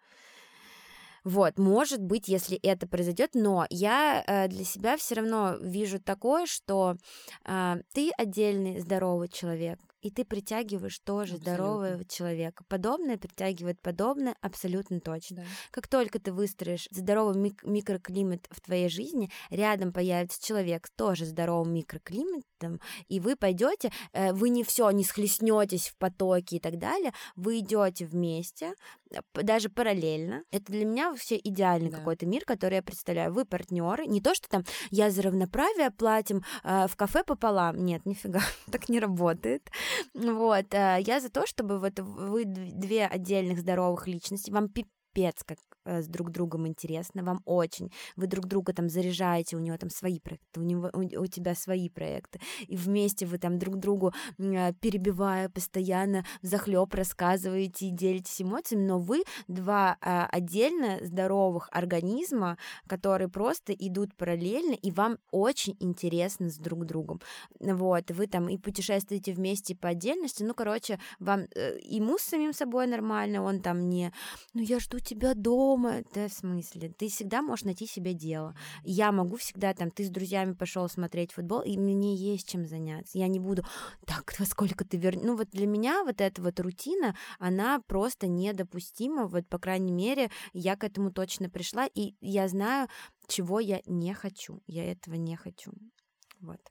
[1.25, 6.45] Вот, может быть, если это произойдет, но я э, для себя все равно вижу такое,
[6.45, 6.97] что
[7.43, 11.53] э, ты отдельный здоровый человек, и ты притягиваешь тоже абсолютно.
[11.55, 12.63] здорового человека.
[12.67, 15.37] Подобное притягивает подобное абсолютно точно.
[15.37, 15.43] Да.
[15.71, 21.73] Как только ты выстроишь здоровый мик- микроклимат в твоей жизни, рядом появится человек тоже здоровым
[21.73, 27.11] микроклиматом, и вы пойдете, э, вы не все, не схлестнетесь в потоке и так далее,
[27.35, 28.75] вы идете вместе,
[29.33, 30.43] даже параллельно.
[30.51, 31.97] Это для меня вообще идеальный да.
[31.97, 33.33] какой-то мир, который я представляю.
[33.33, 37.85] Вы партнеры, не то, что там я за равноправие платим э, в кафе пополам.
[37.85, 38.41] Нет, нифига,
[38.71, 39.69] так не работает.
[40.13, 45.57] Вот, э, я за то, чтобы вот вы две отдельных здоровых личности, вам пипец как
[45.57, 49.89] Э, с друг другом интересно, вам очень, вы друг друга там заряжаете, у него там
[49.89, 54.13] свои проекты, у него у, у тебя свои проекты, и вместе вы там друг другу
[54.37, 62.57] э, перебивая постоянно захлеб рассказываете и делитесь эмоциями, но вы два а, отдельно здоровых организма,
[62.87, 67.21] которые просто идут параллельно, и вам очень интересно с друг другом.
[67.59, 72.53] Вот, вы там и путешествуете вместе по отдельности, ну, короче, вам э, ему с самим
[72.53, 74.11] собой нормально, он там не,
[74.53, 78.55] ну, я жду тебя дома, дома, да, в смысле, ты всегда можешь найти себе дело.
[78.83, 83.17] Я могу всегда, там, ты с друзьями пошел смотреть футбол, и мне есть чем заняться.
[83.17, 83.63] Я не буду,
[84.05, 85.25] так, во сколько ты вернешь.
[85.25, 90.29] Ну, вот для меня вот эта вот рутина, она просто недопустима, вот, по крайней мере,
[90.53, 92.87] я к этому точно пришла, и я знаю,
[93.27, 94.61] чего я не хочу.
[94.67, 95.71] Я этого не хочу.
[96.39, 96.61] Вот.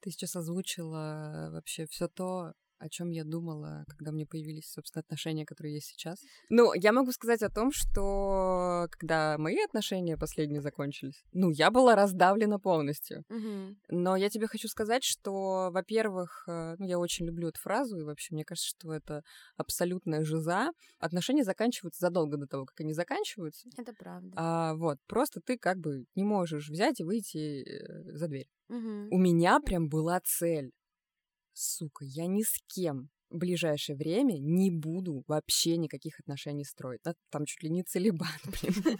[0.00, 2.52] Ты сейчас озвучила вообще все то,
[2.84, 6.18] о чем я думала, когда мне появились, собственно, отношения, которые есть сейчас.
[6.50, 11.96] Ну, я могу сказать о том, что когда мои отношения последние закончились, ну, я была
[11.96, 13.24] раздавлена полностью.
[13.30, 13.76] Угу.
[13.88, 18.04] Но я тебе хочу сказать, что, во-первых, э, ну, я очень люблю эту фразу, и
[18.04, 19.22] вообще мне кажется, что это
[19.56, 20.68] абсолютная жиза.
[20.98, 23.66] Отношения заканчиваются задолго до того, как они заканчиваются.
[23.78, 24.30] Это правда.
[24.36, 28.48] А, вот, просто ты как бы не можешь взять и выйти э, за дверь.
[28.68, 29.08] Угу.
[29.10, 30.72] У меня прям была цель
[31.54, 37.00] сука, я ни с кем в ближайшее время не буду вообще никаких отношений строить.
[37.30, 38.98] Там чуть ли не целебат, блин.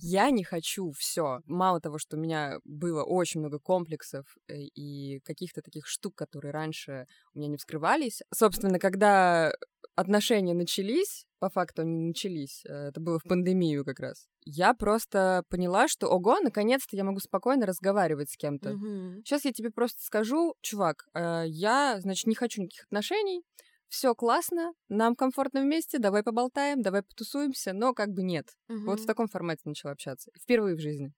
[0.00, 1.40] Я не хочу все.
[1.44, 6.52] Мало того, что у меня было очень много комплексов э, и каких-то таких штук, которые
[6.52, 8.22] раньше у меня не вскрывались.
[8.32, 9.52] Собственно, когда
[9.94, 15.44] отношения начались, по факту они начались, э, это было в пандемию как раз, я просто
[15.48, 18.72] поняла, что, ого, наконец-то я могу спокойно разговаривать с кем-то.
[18.72, 19.22] Угу.
[19.24, 23.42] Сейчас я тебе просто скажу, чувак, э, я, значит, не хочу никаких отношений,
[23.88, 28.48] все классно, нам комфортно вместе, давай поболтаем, давай потусуемся, но как бы нет.
[28.68, 28.80] Угу.
[28.86, 30.30] Вот в таком формате начала общаться.
[30.36, 31.12] Впервые в жизни.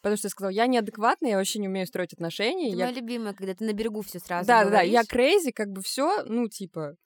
[0.00, 2.70] Потому что я сказала, я неадекватная, я вообще не умею строить отношения.
[2.70, 2.84] Ты я...
[2.84, 4.72] моя любимая, когда ты на берегу все сразу Да, говоришь.
[4.72, 6.96] да, да, я крейзи, как бы все, ну, типа,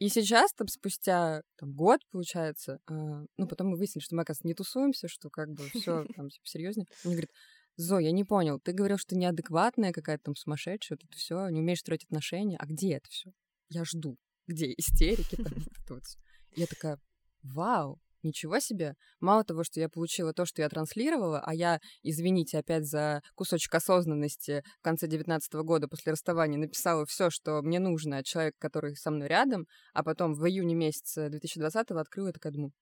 [0.00, 2.94] и сейчас, там, спустя там, год, получается, э,
[3.36, 6.46] ну, потом мы выяснили, что мы, оказывается, не тусуемся, что как бы все там типа,
[6.46, 6.86] серьезнее.
[7.04, 7.30] Он говорит,
[7.76, 11.80] Зо, я не понял, ты говорил, что неадекватная какая-то там сумасшедшая, это все, не умеешь
[11.80, 13.30] строить отношения, а где это все?
[13.68, 14.16] Я жду.
[14.46, 16.02] Где истерики там, вот вот.
[16.56, 16.98] Я такая,
[17.42, 18.94] вау, Ничего себе!
[19.20, 23.74] Мало того, что я получила то, что я транслировала, а я, извините опять за кусочек
[23.74, 28.94] осознанности, в конце девятнадцатого года после расставания написала все, что мне нужно от человека, который
[28.96, 32.72] со мной рядом, а потом в июне месяце 2020-го открыла и такая думаю,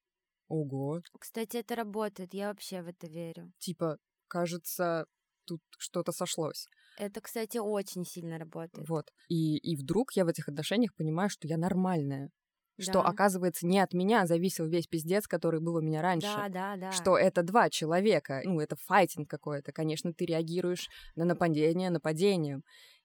[0.49, 1.01] ого.
[1.18, 3.53] Кстати, это работает, я вообще в это верю.
[3.59, 5.05] Типа, кажется,
[5.45, 6.66] тут что-то сошлось.
[6.99, 8.89] Это, кстати, очень сильно работает.
[8.89, 9.07] Вот.
[9.28, 12.30] И, и вдруг я в этих отношениях понимаю, что я нормальная
[12.79, 16.29] что, оказывается, не от меня зависел весь пиздец, который был у меня раньше.
[16.29, 16.93] Да, да, да.
[16.93, 19.72] Что это два человека, ну, это файтинг какой-то.
[19.72, 22.62] Конечно, ты реагируешь на нападение нападением.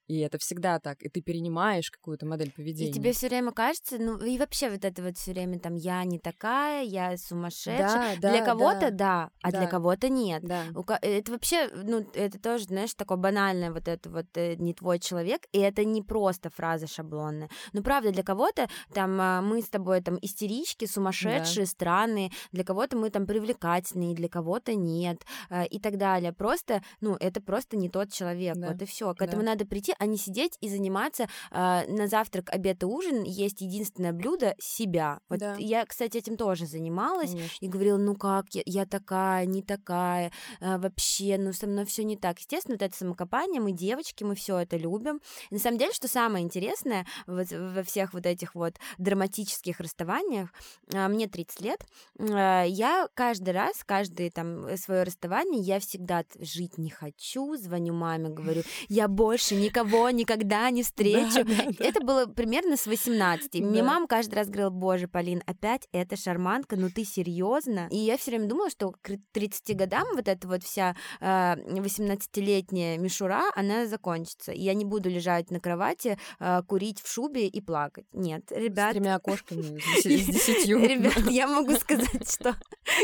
[0.08, 1.02] И это всегда так.
[1.02, 2.90] И ты перенимаешь какую-то модель поведения.
[2.90, 6.04] И тебе все время кажется, ну и вообще вот это вот все время там я
[6.04, 8.18] не такая, я сумасшедшая.
[8.20, 8.92] Да, для да, кого-то да.
[8.92, 9.60] да, а Да.
[9.60, 10.44] для кого-то нет.
[10.44, 10.64] Да.
[11.02, 15.44] Это вообще, ну, это тоже, знаешь, такое банальное вот это вот э, не твой человек,
[15.52, 17.50] и это не просто фраза шаблонная.
[17.74, 22.98] Ну, правда, для кого-то там а, мы с тобой там истерички, сумасшедшие, странные, для кого-то
[22.98, 26.34] мы там привлекательные, для кого-то нет, а, и так далее.
[26.34, 28.70] Просто, ну, это просто не тот человек, Да.
[28.72, 29.14] вот и все.
[29.14, 29.26] К Да.
[29.26, 33.62] этому надо прийти, а не сидеть и заниматься э, на завтрак, обед и ужин есть
[33.62, 35.20] единственное блюдо себя.
[35.30, 35.56] Вот Да.
[35.58, 37.58] я, кстати, этим тоже занималась Конечно.
[37.60, 42.04] и говорила, ну как, я, я такая, не такая, а, вообще, ну со мной все
[42.04, 42.40] не так.
[42.40, 45.22] Естественно, вот это самокопание, мы девочки, мы все это любим.
[45.50, 50.50] И на самом деле, что самое интересное вот во всех вот этих вот драматических расставаниях,
[50.94, 51.86] а, мне 30 лет,
[52.20, 58.30] а, я каждый раз, каждое там свое расставание, я всегда жить не хочу, звоню маме,
[58.30, 61.46] говорю, я больше никого никогда не встречу.
[61.80, 63.56] Это было примерно с 18.
[63.56, 67.88] И Мне мама каждый раз говорила, боже, Полин, опять эта шарманка, ну ты серьезно?
[67.92, 72.98] И я все время думала, что к 30 годам вот эта вот вся э, 18-летняя
[72.98, 74.52] мишура, она закончится.
[74.52, 78.06] И я не буду лежать на кровати, э, курить в шубе и плакать.
[78.14, 80.80] Нет, С ребят, тремя окошками, с деся- с десятью.
[80.80, 82.56] Ребят, я могу сказать, что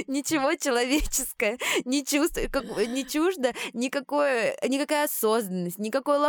[0.07, 2.49] ничего человеческое не чувствую,
[2.89, 6.19] не чуждо, никакое, никакая осознанность, никакой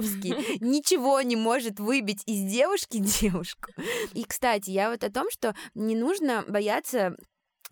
[0.00, 3.70] Лобковский, ничего не может выбить из девушки девушку.
[4.14, 7.16] И, кстати, я вот о том, что не нужно бояться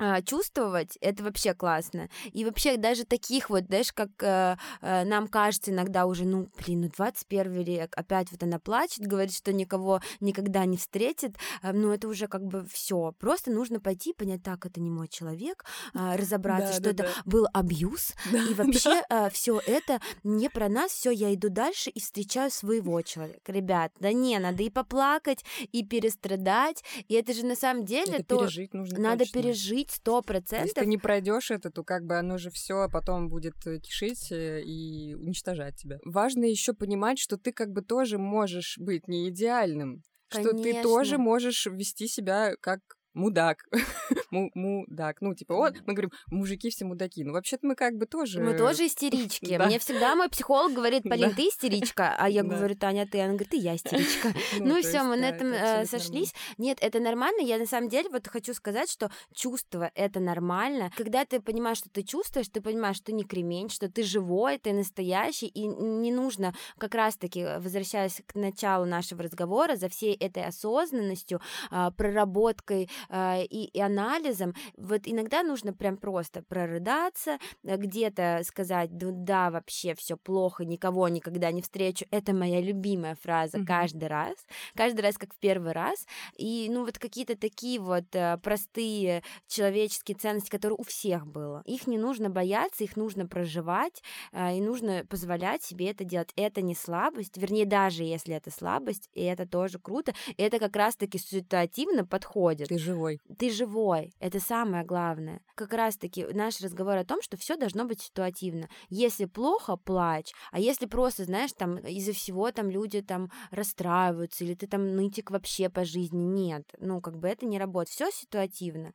[0.01, 2.09] а, чувствовать, это вообще классно.
[2.33, 6.83] И вообще даже таких вот, знаешь, как э, э, нам кажется иногда уже, ну, блин,
[6.83, 11.91] ну 21 век, опять вот она плачет, говорит, что никого никогда не встретит, э, ну
[11.91, 13.13] это уже как бы все.
[13.19, 17.03] Просто нужно пойти, понять, так, это не мой человек, а, разобраться, Да, что да, это
[17.03, 17.23] да.
[17.25, 22.01] был абьюз, Да, и вообще все это не про нас, все, я иду дальше и
[22.01, 23.51] встречаю своего человека.
[23.51, 28.25] Ребят, да не, надо и поплакать, и перестрадать, и это же на самом деле Это
[28.25, 28.39] то...
[28.41, 29.43] пережить нужно Надо точно.
[29.43, 30.75] пережить сто Если процентов.
[30.75, 34.63] ты не пройдешь это, то как бы оно же все потом будет э, кишить э,
[34.63, 35.99] и уничтожать тебя.
[36.05, 40.03] Важно еще понимать, что ты как бы тоже можешь быть не идеальным.
[40.31, 40.83] Что ты Конечно.
[40.83, 42.81] тоже можешь вести себя как
[43.19, 43.69] мудак.
[44.31, 45.21] Му- Мудак.
[45.21, 47.25] Ну, типа, вот, мы говорим, мужики все мудаки.
[47.25, 48.41] Ну, вообще-то мы как бы тоже...
[48.41, 49.59] Мы тоже истерички.
[49.67, 53.21] Мне всегда мой психолог говорит, Полин, ты истеричка, а я говорю, Таня, ты.
[53.21, 54.35] Она говорит, ты я истеричка.
[54.59, 56.35] Ну то все, мы на этом это э, сошлись.
[56.59, 57.41] Нет, это нормально.
[57.43, 60.91] Я на самом деле вот хочу сказать, что чувство это нормально.
[60.97, 64.73] Когда ты понимаешь, что ты чувствуешь, ты понимаешь, что не кремень, что ты живой, ты
[64.73, 71.41] настоящий, и не нужно, как раз-таки, возвращаясь к началу нашего разговора, за всей этой осознанностью,
[71.71, 79.09] а, проработкой и, и анализом, вот иногда нужно прям просто прорыдаться, э, где-то сказать, да,
[79.13, 82.05] да вообще все плохо, никого никогда не встречу.
[82.11, 83.67] Это моя любимая фраза Мгм.
[83.67, 84.35] каждый раз,
[84.75, 86.07] каждый раз как в первый раз.
[86.37, 91.63] И ну вот какие-то такие вот э, простые человеческие ценности, которые у всех было.
[91.65, 94.03] Их не нужно бояться, их нужно проживать,
[94.33, 96.33] э, и нужно позволять себе это делать.
[96.37, 101.19] Это не слабость, вернее, даже если это слабость, и это тоже круто, это как раз-таки
[101.19, 102.69] ситуативно подходит.
[102.69, 103.21] Ты живой.
[103.39, 105.41] Ты живой, это самое главное.
[105.55, 108.69] Как раз-таки наш разговор о том, что все должно быть ситуативно.
[108.89, 114.55] Если плохо, плачь, а если просто, знаешь, там из-за всего там люди там расстраиваются, или
[114.55, 116.65] ты там нытик вообще по жизни, нет.
[116.79, 117.89] Ну, как бы это не работает.
[117.89, 118.93] Все ситуативно.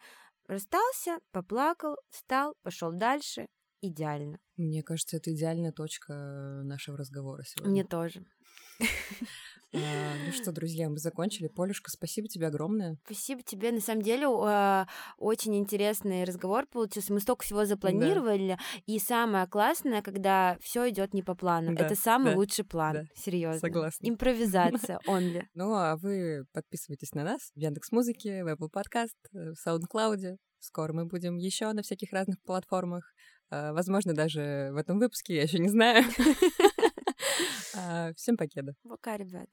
[0.48, 3.48] Расстался, поплакал, встал, пошел дальше.
[3.82, 4.40] Идеально.
[4.56, 7.72] Мне кажется, это идеальная точка э, нашего разговора сегодня.
[7.72, 8.26] Мне тоже.
[9.76, 9.80] А,
[10.24, 11.48] ну что, друзья, мы закончили.
[11.48, 12.98] Полюшка, спасибо тебе огромное.
[13.06, 13.72] Спасибо тебе.
[13.72, 14.86] На самом деле э,
[15.18, 17.12] очень интересный разговор получился.
[17.12, 18.60] Мы столько всего запланировали.
[18.86, 21.74] И самое классное, когда все идет не по плану.
[21.76, 23.10] Да, Это самый да, лучший план.
[23.16, 23.60] Серьезно.
[23.60, 24.08] согласна.
[24.08, 25.44] Импровизация only.
[25.56, 30.38] Ну, а вы подписывайтесь на нас в Яндекс Музыке, в Apple Podcast, в SoundCloud.
[30.60, 33.12] Скоро мы будем еще на всяких разных платформах.
[33.50, 36.06] А, Возможно, даже в этом выпуске, я еще не знаю.
[37.76, 38.76] А, Всем покеда.
[38.88, 39.50] Пока, ребят.